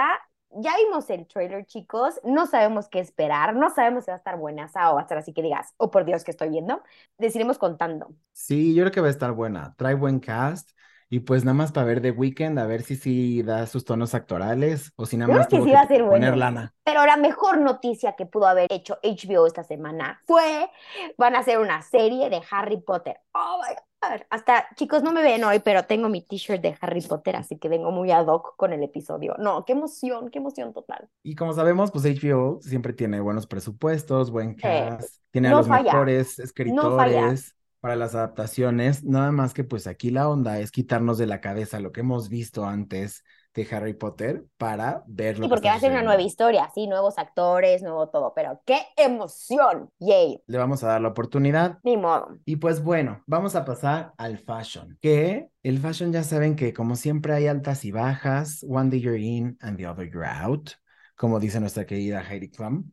[0.52, 2.22] Ya vimos el trailer, chicos.
[2.24, 3.56] No sabemos qué esperar.
[3.56, 5.90] No sabemos si va a estar buenaza o va a estar así que digas, oh
[5.90, 6.84] por Dios, que estoy viendo.
[7.18, 8.14] Les iremos contando.
[8.32, 9.74] Sí, yo creo que va a estar buena.
[9.76, 10.70] Trae buen cast.
[11.10, 14.14] Y pues nada más para ver The Weeknd, a ver si sí da sus tonos
[14.14, 16.36] actorales o si nada creo más que tuvo sí que a poner bueno.
[16.36, 16.74] lana.
[16.84, 20.70] Pero la mejor noticia que pudo haber hecho HBO esta semana fue,
[21.18, 23.18] van a hacer una serie de Harry Potter.
[23.34, 24.22] Oh my God.
[24.30, 27.68] Hasta, chicos, no me ven hoy, pero tengo mi t-shirt de Harry Potter, así que
[27.68, 29.36] vengo muy ad hoc con el episodio.
[29.40, 31.10] No, qué emoción, qué emoción total.
[31.24, 35.68] Y como sabemos, pues HBO siempre tiene buenos presupuestos, buen cast, tiene a No los
[35.68, 37.34] falla, mejores no falla.
[37.80, 39.04] Para las adaptaciones.
[39.04, 42.30] Nada más que pues aquí la onda es quitarnos de la cabeza lo que hemos
[42.30, 46.70] visto antes de Harry Potter para ver Sí, porque va a ser una nueva historia,
[46.76, 49.90] sí, nuevos actores, nuevo todo, pero qué emoción.
[50.00, 51.80] Yay, Le vamos a dar la oportunidad.
[51.84, 52.38] ni modo.
[52.46, 56.96] Y pues bueno, vamos a pasar al fashion, que el fashion ya saben que como
[56.96, 60.70] siempre hay altas y bajas, one day you're in and the other you're out,
[61.16, 62.92] como dice nuestra querida Heidi Klum.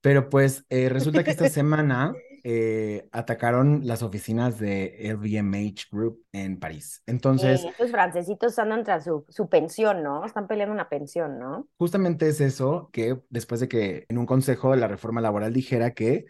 [0.00, 2.14] Pero pues eh, resulta que esta semana
[2.48, 7.02] eh, atacaron las oficinas de LVMH Group en París.
[7.06, 10.24] Entonces, Eh, estos francesitos andan tras su, su pensión, ¿no?
[10.24, 11.68] Están peleando una pensión, ¿no?
[11.78, 15.92] justamente es eso que después de que en un consejo de la reforma laboral dijera
[15.94, 16.26] que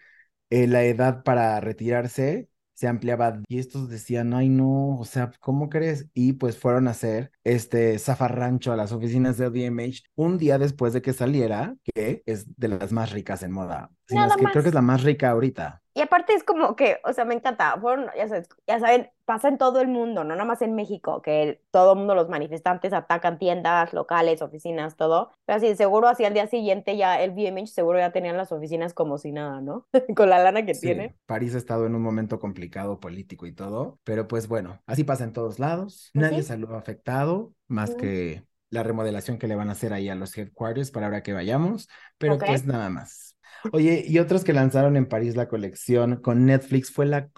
[0.50, 5.70] eh, la edad para retirarse se ampliaba y estos decían, ay no, o sea, ¿cómo
[5.70, 6.08] crees?
[6.12, 10.92] Y pues fueron a hacer este zafarrancho a las oficinas de LVMH un día después
[10.92, 13.90] de que saliera, que es de las más ricas en moda.
[14.06, 15.82] Si no, es Nada que creo que es la más rica ahorita.
[16.06, 19.58] Aparte es como que, o sea, me encanta, fueron, ya sabes, ya saben, pasa en
[19.58, 23.38] todo el mundo, no nada más en México, que todo el mundo, los manifestantes atacan
[23.38, 27.98] tiendas, locales, oficinas, todo, pero así, seguro así al día siguiente ya el BMH seguro
[27.98, 29.86] ya tenían las oficinas como si nada, ¿no?
[30.16, 31.16] Con la lana que Sí, tiene.
[31.24, 35.24] París ha estado en un momento complicado político y todo, pero pues bueno, así pasa
[35.24, 36.10] en todos lados.
[36.14, 36.42] Pues Nadie sí.
[36.42, 37.94] salió afectado, más Mm.
[37.94, 41.32] que la remodelación que le van a hacer ahí a los headquarters para ahora que
[41.32, 41.88] vayamos,
[42.18, 42.44] pero Ok.
[42.44, 43.35] pues nada más.
[43.72, 47.30] Oye, y otros que lanzaron en París la colección con Netflix fue la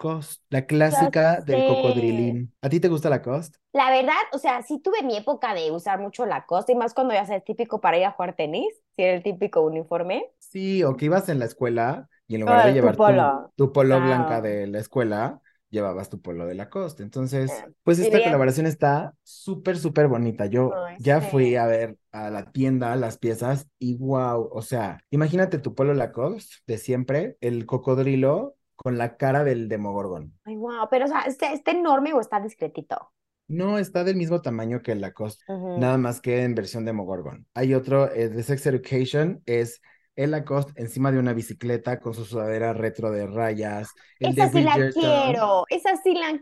[0.51, 2.53] Ya clásica del cocodrilín.
[2.61, 3.57] ¿A ti te gusta Lacoste?
[3.71, 6.93] La verdad, o sea, sí tuve mi época de usar mucho la costa y más
[6.93, 10.25] cuando ya sabes, típico para ir a jugar tenis, si era el típico uniforme.
[10.39, 13.53] Sí, o que ibas en la escuela y en lugar de llevar tu, polo.
[13.55, 14.41] tu polo blanca Ah.
[14.41, 17.03] de la escuela, llevabas tu polo de Lacoste.
[17.03, 20.45] Entonces, Eh, pues esta colaboración está súper, súper bonita.
[20.47, 25.59] Yo ya fui a ver a la tienda las piezas y wow, o sea, imagínate
[25.59, 30.33] tu polo Lacoste de siempre, el cocodrilo con la cara del Demogorgon.
[30.45, 33.11] Ay, wow, pero o sea, ¿está, está enorme o está discretito?
[33.47, 37.47] No está del mismo tamaño que el Lacoste, nada más que en versión Demogorgon.
[37.55, 39.81] Hay otro eh, de Sex Education, es
[40.23, 43.95] el Lacoste encima de una bicicleta con su sudadera retro de rayas.
[44.19, 46.39] El de Esa sí la quiero, esa sí la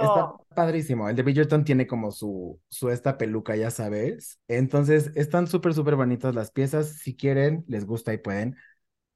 [0.00, 0.46] está quiero.
[0.54, 1.08] padrísimo.
[1.08, 4.40] El de Bridgerton tiene como su, su esta peluca, ya sabes.
[4.48, 6.88] Entonces, están súper, súper bonitas las piezas.
[7.00, 8.56] Si quieren, les gusta y pueden.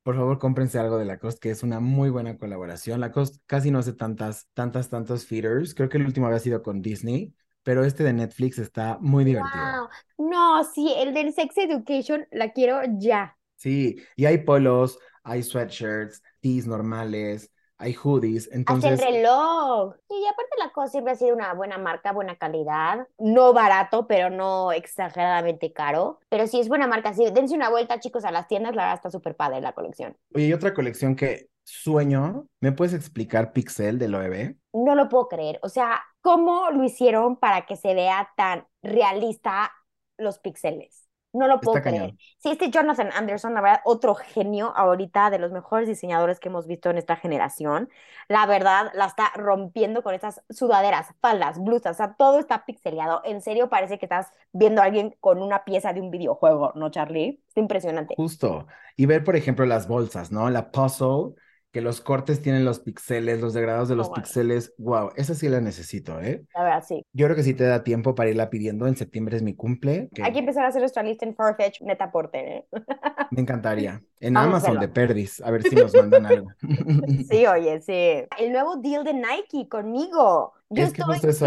[0.02, 3.00] Por favor, cómprense algo de Lacoste, que es una muy buena colaboración.
[3.00, 5.74] Lacoste casi no hace tantas, tantas, tantos feeders.
[5.74, 9.82] Creo que el último había sido con Disney, pero este de Netflix está muy divertido.
[10.18, 10.30] Wow.
[10.30, 13.36] No, sí, el del Sex Education la quiero ya.
[13.62, 18.48] Sí, y hay polos, hay sweatshirts, tees normales, hay hoodies.
[18.52, 19.94] Entonces, reloj.
[20.08, 23.06] Y aparte la cosa siempre ha sido una buena marca, buena calidad.
[23.18, 26.18] No barato, pero no exageradamente caro.
[26.28, 27.14] Pero sí es buena marca.
[27.14, 28.74] Sí, dense una vuelta, chicos, a las tiendas.
[28.74, 30.16] La verdad está súper padre la colección.
[30.34, 34.56] oye, y otra colección que sueño, ¿me puedes explicar Pixel de OEB?
[34.72, 35.60] No lo puedo creer.
[35.62, 39.70] O sea, ¿cómo lo hicieron para que se vea tan realista
[40.18, 41.01] los píxeles?
[41.32, 42.02] No lo puedo Está creer.
[42.02, 42.18] cañón.
[42.38, 46.66] Sí, este Jonathan Anderson, la verdad, otro genio ahorita de los mejores diseñadores que hemos
[46.66, 47.88] visto en esta generación.
[48.28, 53.22] La verdad, la está rompiendo con estas sudaderas, faldas, blusas, o sea, todo está pixeleado.
[53.24, 56.90] En serio, parece que estás viendo a alguien con una pieza de un videojuego, ¿no,
[56.90, 57.42] Charlie?
[57.48, 58.14] Está impresionante.
[58.16, 58.66] Justo.
[58.96, 60.50] Y ver, por ejemplo, las bolsas, ¿no?
[60.50, 61.34] La puzzle,
[61.72, 64.74] que los cortes tienen los píxeles, los degradados de los Oh, píxeles.
[64.76, 66.44] Wow, esa sí la necesito, ¿eh?
[66.54, 67.04] La verdad, sí.
[67.14, 68.86] Yo creo que sí te da tiempo para irla pidiendo.
[68.86, 71.80] En septiembre es mi cumple, que Hay que empezar a hacer nuestra lista en Farfetch,
[71.80, 72.66] neta porte, ¿eh?
[73.30, 74.00] me encantaría.
[74.20, 74.88] En Vamos Amazon de.
[74.88, 76.48] Perdis, a ver si nos mandan algo.
[77.28, 78.24] Sí, oye, sí.
[78.38, 80.52] El nuevo deal de Nike conmigo.
[80.70, 81.28] Yo Es que estoy justo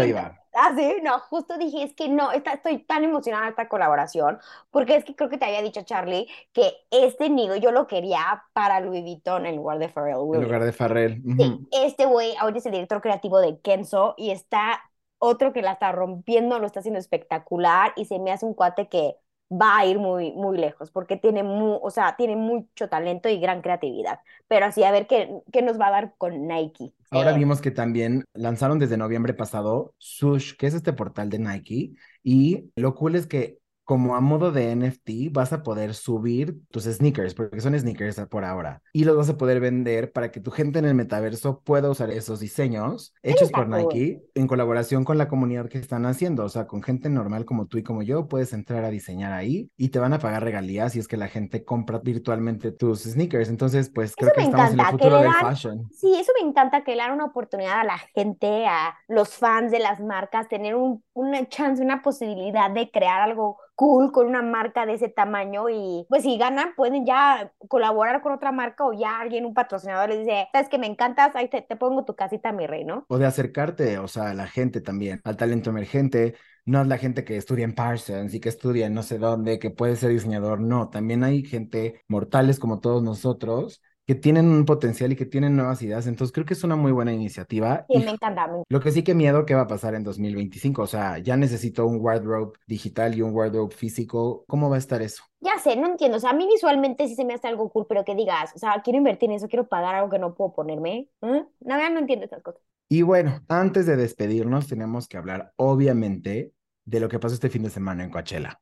[0.58, 4.38] Ah, sí, no, justo dije, es que no, esta- estoy tan emocionada de esta colaboración,
[4.70, 8.44] porque es que creo que te había dicho Charlie que este nido yo lo quería
[8.54, 11.20] para Louis Vuitton en lugar de Pharrell En lugar de Farrell.
[11.38, 11.66] Sí, Ujú.
[11.70, 14.82] este güey ahora es el director creativo de Kenzo y está
[15.18, 18.88] otro que la está rompiendo, lo está haciendo espectacular y se me hace un cuate
[18.88, 19.16] que
[19.50, 23.62] va a ir muy, muy lejos porque tiene, o sea, tiene mucho talento y gran
[23.62, 24.20] creatividad.
[24.48, 26.92] Pero así, a ver qué, qué nos va a dar con Nike.
[27.10, 31.38] Ahora Eh, vimos que también lanzaron desde noviembre pasado Sush, que es este portal de
[31.38, 36.58] Nike, y lo cool es que como a modo de NFT vas a poder subir
[36.70, 40.40] tus sneakers, porque son sneakers por ahora, y los vas a poder vender para que
[40.40, 43.68] tu gente en el metaverso pueda usar esos diseños hechos por.
[43.68, 47.66] Nike en colaboración con la comunidad que están haciendo, o sea, con gente normal como
[47.66, 50.92] tú y como yo, puedes entrar a diseñar ahí y te van a pagar regalías
[50.92, 53.48] si es que la gente compra virtualmente tus sneakers.
[53.48, 55.40] Entonces, pues creo Eso que me estamos en el encanta, que futuro le del dan-
[55.54, 55.88] fashion.
[55.92, 59.70] Sí, eso me encanta que le dan una oportunidad a la gente, a los fans
[59.70, 64.42] de las marcas, tener un, una chance, una posibilidad de crear algo cool con una
[64.42, 68.92] marca de ese tamaño y pues si ganan pueden ya colaborar con otra marca o
[68.92, 72.14] ya alguien, un patrocinador les dice, sabes que me encantas, ahí te, te pongo tu
[72.14, 73.04] casita, mi rey, ¿no?
[73.08, 76.34] O de acercarte, o sea, a la gente también, al talento emergente.
[76.66, 79.60] No es la gente que estudia en Parsons y que estudia en no sé dónde,
[79.60, 80.60] que puede ser diseñador.
[80.60, 85.56] No, también hay gente mortales como todos nosotros que tienen un potencial y que tienen
[85.56, 86.06] nuevas ideas.
[86.06, 87.86] Entonces creo que es una muy buena iniciativa.
[87.88, 88.48] Sí, Y me encanta.
[88.68, 90.82] lo que sí que miedo que va a pasar en 2025.
[90.82, 94.44] O sea, ya necesito un wardrobe digital y un wardrobe físico.
[94.48, 95.24] ¿Cómo va a estar eso?
[95.40, 97.86] Ya sé, no entiendo, o sea, a mí visualmente sí se me hace algo cool,
[97.88, 100.52] pero que digas, o sea, quiero invertir en eso, quiero pagar algo que no puedo
[100.54, 101.10] ponerme.
[101.22, 101.46] ¿eh?
[101.60, 102.62] La verdad no entiendo estas cosas.
[102.88, 106.52] Y bueno, antes de despedirnos, tenemos que hablar, obviamente,
[106.84, 108.60] de lo que pasó este fin de semana en Coachella.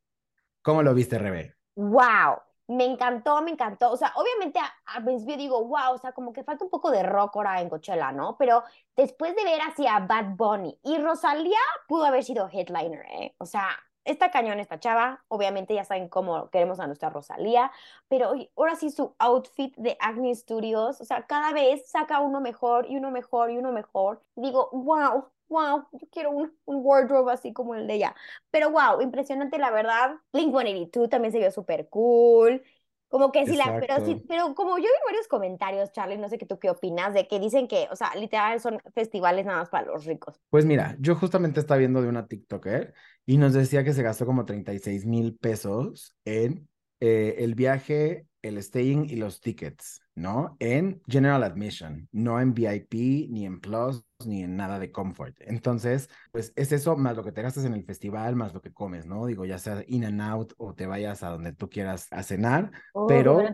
[0.63, 1.57] ¿Cómo lo viste, Rebe?
[1.77, 3.91] Wow, me encantó, me encantó.
[3.93, 7.03] O sea, obviamente a- principio digo, wow, o sea, como que falta un poco de
[7.03, 8.37] rock ahora en Coachella, ¿no?
[8.39, 8.63] Pero
[8.97, 13.35] después de ver hacia Bad Bunny y Rosalía pudo haber sido headliner, ¿eh?
[13.39, 13.69] O sea,
[14.05, 15.25] está cañón esta chava.
[15.29, 17.71] Obviamente ya saben cómo queremos a nuestra Rosalía,
[18.09, 22.87] pero ahora sí su outfit de Acne Studios, o sea, cada vez saca uno mejor
[22.91, 24.23] y uno mejor y uno mejor.
[24.37, 25.31] Digo, wow.
[25.55, 28.15] Wow, yo quiero un, un wardrobe así como el de ella.
[28.51, 30.17] Pero wow, impresionante la verdad.
[30.33, 32.61] Blink-182 también se vio súper cool.
[33.09, 36.37] Como que sí, la, pero sí, pero como yo vi varios comentarios, Charlie, no sé
[36.37, 39.69] qué tú qué opinas, de que dicen que, o sea, literal son festivales nada más
[39.69, 40.41] para los ricos.
[40.51, 42.93] Pues mira, yo justamente estaba viendo de una TikToker
[43.25, 48.63] y nos decía que se gastó como 36 mil pesos en eh, el viaje, el
[48.63, 50.57] staying y los tickets, ¿no?
[50.61, 52.95] En General Admission, no en VIP,
[53.31, 55.37] ni en Plus, ni en nada de comfort.
[55.41, 58.73] Entonces, pues es eso más lo que te gastas en el festival, más lo que
[58.73, 59.27] comes, ¿no?
[59.27, 62.71] Digo, ya sea in and out o te vayas a donde tú quieras a cenar,
[62.93, 63.51] Oh, Pero- me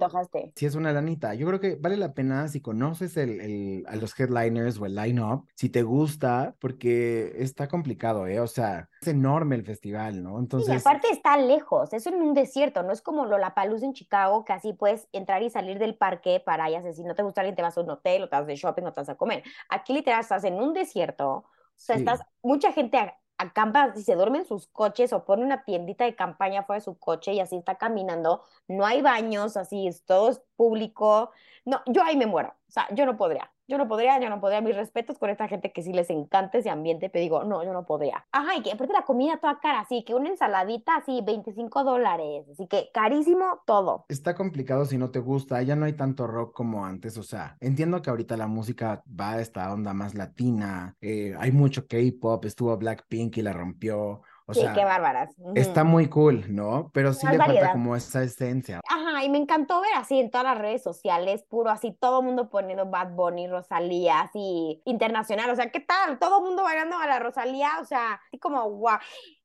[0.54, 1.34] si es una lanita.
[1.34, 4.94] Yo creo que vale la pena si conoces el, el- a los headliners o el
[4.94, 8.40] line-up, si te gusta, porque está complicado, ¿eh?
[8.40, 10.30] O sea, es enorme el festival, ¿no?
[10.30, 13.92] Sí, y Entonces, aparte está lejos, es en un desierto, no es como Lollapalooza en
[13.94, 17.42] Chicago, así puedes entrar y salir del parque para, ya sé, si no te gusta
[17.42, 19.16] alguien, te vas a un hotel, o te vas de shopping, o te vas a
[19.16, 19.44] comer.
[19.68, 22.02] Aquí literal estás en un desierto, o sea, Sí.
[22.02, 22.98] estás, mucha gente
[23.38, 26.84] acampa y se duerme en sus coches o pone una tiendita de campaña fuera de
[26.84, 31.30] su coche y así está caminando, no hay baños, así es, todo es público.
[31.64, 33.50] No, yo ahí me muero, o sea, yo no podría.
[33.70, 34.60] Yo no podría, yo no podría.
[34.60, 37.72] Mis respetos con esta gente que sí les encanta ese ambiente, pero digo, no, yo
[37.72, 38.26] no podría.
[38.32, 42.46] Ajá, y que aparte la comida toda cara, así que una ensaladita así, 25 dólares.
[42.50, 44.06] Así que carísimo todo.
[44.08, 47.56] está complicado si no te gusta, ya no hay tanto rock como antes, o sea,
[47.60, 52.44] entiendo que ahorita la música va a esta onda más latina, eh, hay mucho K-pop,
[52.46, 55.34] estuvo Blackpink y la rompió, o sí, sea, qué bárbaras.
[55.54, 56.90] Está muy cool, ¿no?
[56.92, 57.72] Pero sí Más le falta variedad.
[57.72, 58.80] como esa esencia.
[58.88, 62.26] Ajá, y me encantó ver así en todas las redes sociales, puro así, todo el
[62.26, 66.18] mundo poniendo Bad Bunny, Rosalía, así, internacional, o sea, ¿qué tal?
[66.18, 68.98] Todo el mundo bailando a la Rosalía, o sea, así como, wow,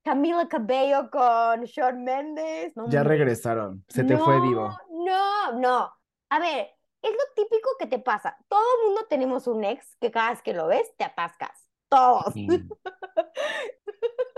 [0.04, 4.70] Camila Cabello con Shawn Mendes, no Ya regresaron, se te fue vivo.
[4.90, 5.92] No, no.
[6.30, 6.70] A ver,
[7.02, 8.38] es lo típico que te pasa.
[8.48, 11.70] Todo el mundo tenemos un ex que cada vez que lo ves te atascas.
[11.88, 12.36] Todos.
[12.36, 12.68] Mm.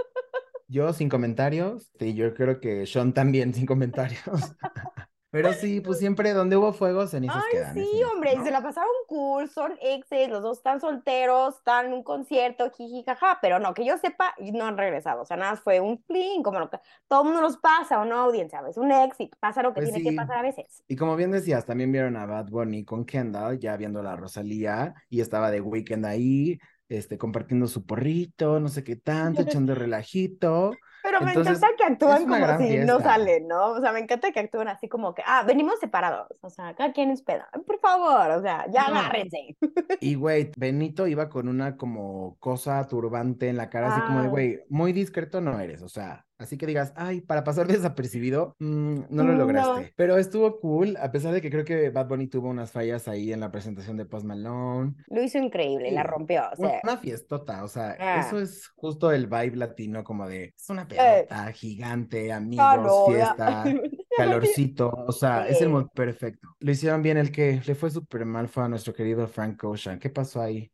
[0.67, 4.21] Yo sin comentarios, y yo creo que Sean también sin comentarios.
[5.29, 7.73] Pero sí, pues siempre donde hubo fuego, cenizas Ay, quedan.
[7.73, 11.93] sí, es hombre, se la pasaron cool, son exes, los dos están solteros, están en
[11.93, 15.57] un concierto, jiji, jaja, pero no, que yo sepa, no han regresado, o sea, nada
[15.57, 18.77] fue un fling, como lo que todo el mundo nos pasa, o no, audiencia, ¿ves?
[18.77, 20.15] Un éxito, pasa lo que Pues tiene que sí.
[20.15, 20.83] pasar a veces.
[20.87, 24.93] Y como bien decías, también vieron a Bad Bunny con Kendall, ya viendo la Rosalía,
[25.09, 26.57] y estaba The Weeknd ahí.
[26.89, 30.71] Este, compartiendo su porrito, no sé qué tanto, echando relajito.
[31.03, 33.03] Pero me Entonces, encanta que actúan como si no fiesta.
[33.03, 33.67] salen, ¿no?
[33.71, 36.91] O sea, me encanta que actúen así como que, ah, venimos separados, o sea, cada
[36.93, 37.47] quien es peda.
[37.65, 38.99] Por favor, o sea, ya No.
[38.99, 39.55] agárrense.
[40.01, 44.27] Y güey, Benito iba con una como cosa turbante en la cara, así como de,
[44.27, 44.31] Ah.
[44.31, 48.95] güey, muy discreto no eres, o sea, así que digas, ay, para pasar desapercibido, mm,
[49.09, 49.37] no lo No.
[49.39, 49.93] lograste.
[49.95, 53.31] Pero estuvo cool, a pesar de que creo que Bad Bunny tuvo unas fallas ahí
[53.33, 54.93] en la presentación de Post Malone.
[55.07, 56.07] Lo hizo increíble, la Sí.
[56.07, 58.19] rompió, o sea, Una fiestota, o sea, Ah.
[58.25, 61.27] eso es justo el vibe latino, como de, es una Eh.
[61.53, 63.63] gigante, amigos, ah, fiesta,
[64.17, 65.73] calorcito, o sea, es el Sí.
[65.73, 66.49] mood perfecto.
[66.59, 69.99] Lo hicieron bien, el que le fue súper mal fue a nuestro querido Frank Ocean.
[69.99, 70.71] ¿Qué pasó ahí?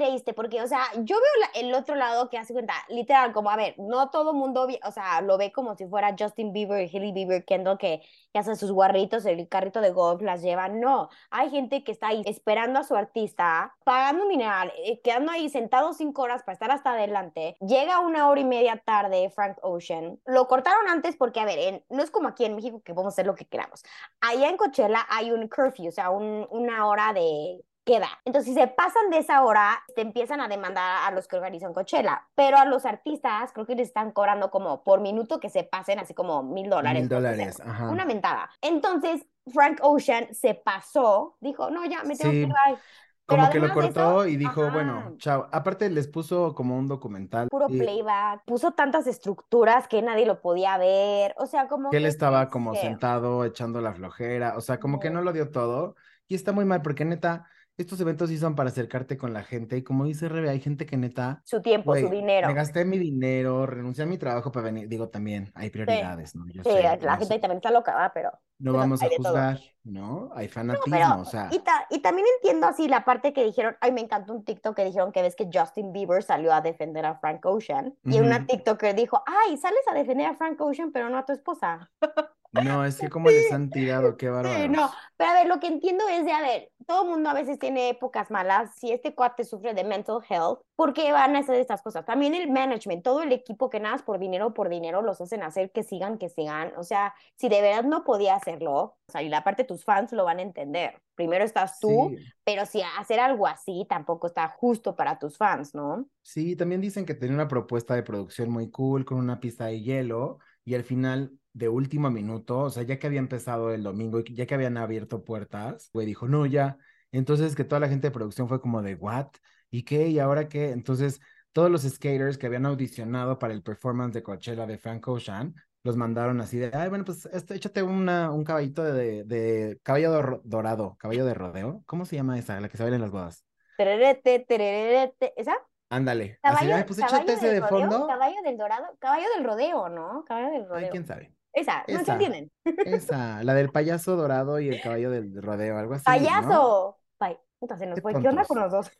[0.00, 3.50] Que triste, porque, o sea, yo veo el otro lado que hace cuenta, literal, como,
[3.50, 7.12] a ver, no todo mundo, o sea, lo ve como si fuera Justin Bieber, Hailey
[7.12, 8.00] Bieber, Kendall, que
[8.32, 10.80] ya hacen sus guarritos, el carrito de golf las llevan.
[10.80, 15.50] No, hay gente que está ahí esperando a su artista, pagando un eh, quedando ahí
[15.50, 17.56] sentado cinco horas para estar hasta adelante.
[17.60, 20.18] Llega una hora y media tarde Frank Ocean.
[20.24, 23.26] Lo cortaron antes porque, a ver, no es como aquí en México que podemos hacer
[23.26, 23.82] lo que queramos.
[24.20, 28.08] Allá en Coachella hay un curfew, o sea, un- una hora de queda.
[28.24, 31.72] Entonces, si se pasan de esa hora, te empiezan a demandar a los que organizan
[31.72, 32.26] Coachella.
[32.34, 35.98] Pero a los artistas, creo que les están cobrando como por minuto que se pasen,
[35.98, 37.00] así como mil dólares.
[37.00, 37.90] Mil dólares, ajá.
[37.90, 38.50] Una mentada.
[38.60, 42.36] Entonces, Frank Ocean se pasó, dijo, no, ya, me tengo Sí.
[42.38, 42.78] que ir, bye.
[43.26, 45.48] Pero Como que lo cortó eso, y dijo, ajá, bueno, chao.
[45.52, 50.40] Aparte les puso como un documental Puro y playback, puso tantas estructuras que nadie lo
[50.40, 54.60] podía ver, o sea, como que él que estaba como sentado echando la flojera, o
[54.60, 55.14] sea, como que Ujú.
[55.18, 55.94] no lo dio todo
[56.26, 57.46] y está muy mal porque neta,
[57.82, 60.86] estos eventos sí son para acercarte con la gente y como dice Rebe, hay gente
[60.86, 62.48] que neta, Su tiempo, su dinero.
[62.48, 66.46] me gasté mi dinero, renuncié a mi trabajo para venir, digo también, hay prioridades, ¿no?
[66.50, 68.12] Yo Sí, sé, la gente sé, también está loca, ¿verdad?
[68.14, 69.10] Pero no bueno, vamos a todo.
[69.10, 70.30] juzgar, ¿no?
[70.34, 73.44] Hay No, fanatismo, pero, o sea, y, ta- y también entiendo así la parte que
[73.44, 76.60] dijeron, ay, me encantó un TikTok que dijeron que ves que Justin Bieber salió a
[76.60, 78.46] defender a Frank Ocean y una.
[78.46, 81.90] TikToker dijo, ay, sales a defender a Frank Ocean, pero no a tu esposa.
[82.52, 85.66] no, es que como les han tirado, qué Sí, no, pero a ver, lo que
[85.66, 89.14] entiendo es de, a ver, todo el mundo a veces tiene épocas malas, si este
[89.14, 92.04] cuate sufre de mental health, ¿por qué van a hacer estas cosas?
[92.06, 95.70] También el management, todo el equipo que nada por dinero, por dinero, los hacen hacer
[95.72, 99.28] que sigan, que sigan, o sea, si de verdad no podía hacerlo, o sea, y
[99.28, 102.16] la parte tus fans lo van a entender, primero estás tú, Sí.
[102.44, 106.06] pero si hacer algo así tampoco está justo para tus fans, ¿no?
[106.22, 109.80] Sí, también dicen que tenía una propuesta de producción muy cool con una pista de
[109.80, 114.20] hielo y al final de último minuto, o sea, ya que había empezado el domingo
[114.20, 116.78] y ya que habían abierto puertas, güey dijo, no, ya.
[117.12, 119.28] Entonces que toda la gente de producción fue como de, ¿what?
[119.70, 120.08] ¿Y qué?
[120.08, 120.70] ¿Y ahora qué?
[120.70, 121.20] Entonces
[121.52, 125.96] todos los skaters que habían audicionado para el performance de Coachella de Frank Ocean, los
[125.96, 130.40] mandaron así de, ay, bueno, pues este, échate una, un caballito de, de caballo dor-
[130.44, 131.82] dorado, caballo de rodeo.
[131.86, 132.60] ¿Cómo se llama esa?
[132.60, 133.44] La que se baila en las bodas.
[133.76, 135.54] Tererete, tererete, ¿esa?
[135.88, 136.38] Ándale.
[136.42, 138.06] Así, Caballo, ay, pues échate ese de rodeo, fondo.
[138.06, 140.24] caballo del dorado, caballo del rodeo, ¿no?
[140.26, 140.90] Caballo del Ay, rodeo.
[140.90, 141.34] quién sabe.
[141.52, 142.50] Esa, ¿no se entienden?
[142.84, 146.12] Esa, la del payaso dorado y el caballo del rodeo, algo así, ¿no?
[146.12, 146.98] ¡Payaso!
[147.18, 148.20] Pay, puta, se nos Qué fue.
[148.20, 148.90] ¿Qué onda con los dos?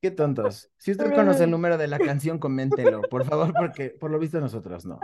[0.00, 0.70] Qué tontos.
[0.76, 4.40] Si usted conoce el número de la canción, coméntelo, por favor, porque por lo visto
[4.40, 5.00] nosotros no.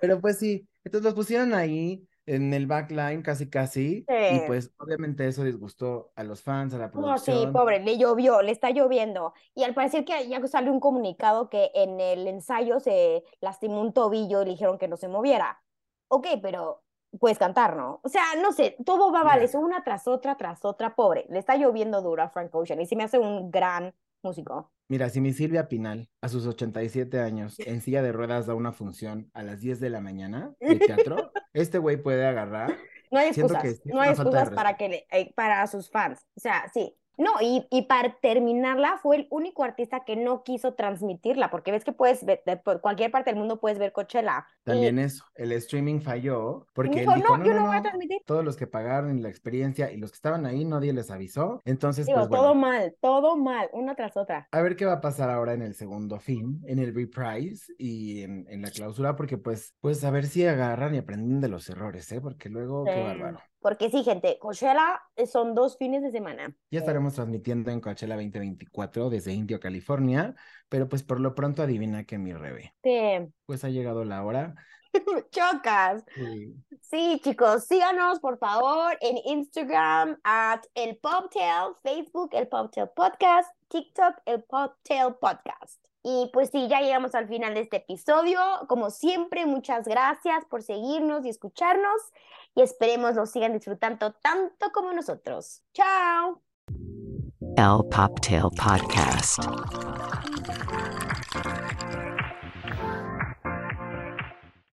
[0.00, 4.40] Pero pues sí, entonces los pusieron ahí en el backline casi casi y Sí.
[4.40, 7.52] pues obviamente eso disgustó a los fans, a la No, sí, producción.
[7.52, 9.34] pobre, le llovió, le está lloviendo.
[9.54, 13.92] Y al parecer que ya salió un comunicado que en el ensayo se lastimó un
[13.92, 15.62] tobillo y le dijeron que no se moviera.
[16.08, 16.84] Ok, pero
[17.20, 18.00] puedes cantar, ¿no?
[18.02, 19.42] O sea, no sé, todo va Mira.
[19.44, 21.26] eso una tras otra, tras otra, pobre.
[21.28, 24.72] Le está lloviendo duro a Frank Ocean y se me hace un gran músico.
[24.88, 28.72] Mira, si mi Silvia Pinal, a sus 87 años, en silla de ruedas da una
[28.72, 32.76] función a las 10 de la mañana de teatro, este güey puede agarrar
[33.10, 36.24] No hay excusas, no hay excusas para que le- eh, para sus fans.
[36.36, 36.96] O sea, sí.
[37.16, 41.84] No, y, y para terminarla, fue el único artista que no quiso transmitirla, porque ves
[41.84, 44.46] que puedes ver, de por cualquier parte del mundo puedes ver Coachella.
[44.64, 47.66] Y También eso, el streaming falló porque él dijo, dijo, no, no, yo no, no
[47.66, 48.22] voy a no, transmitir.
[48.26, 51.60] todos los que pagaron la experiencia y los que estaban ahí, nadie les avisó.
[51.64, 54.50] Entonces, Digo, pues todo bueno, mal, todo mal, una tras otra.
[54.50, 58.22] a ver qué va a pasar ahora en el segundo fin, en el reprise y
[58.22, 61.68] en, en la clausura, porque pues, pues a ver si agarran y aprenden de los
[61.70, 62.20] errores, ¿eh?
[62.20, 63.38] Porque luego, qué bárbaro.
[63.66, 66.54] Porque sí, gente, Coachella eh, son dos fines de semana.
[66.70, 70.36] Ya estaremos transmitiendo en Coachella 2024 desde Indio, California,
[70.68, 72.76] pero pues por lo pronto adivina que mi rebe.
[72.84, 73.28] Sí.
[73.44, 74.54] Pues ha llegado la hora.
[75.32, 76.04] Chocas.
[76.14, 76.54] Sí.
[76.80, 84.14] Sí, chicos, síganos por favor en Instagram at el Poptail, Facebook el Poptail Podcast, TikTok
[84.26, 85.84] el Poptail Podcast.
[86.08, 88.38] Y pues sí, ya llegamos al final de este episodio.
[88.68, 92.00] Como siempre, muchas gracias por seguirnos y escucharnos
[92.56, 95.62] y esperemos lo sigan disfrutando tanto como nosotros.
[95.72, 96.42] Chao.
[97.56, 99.44] El Poptail Podcast.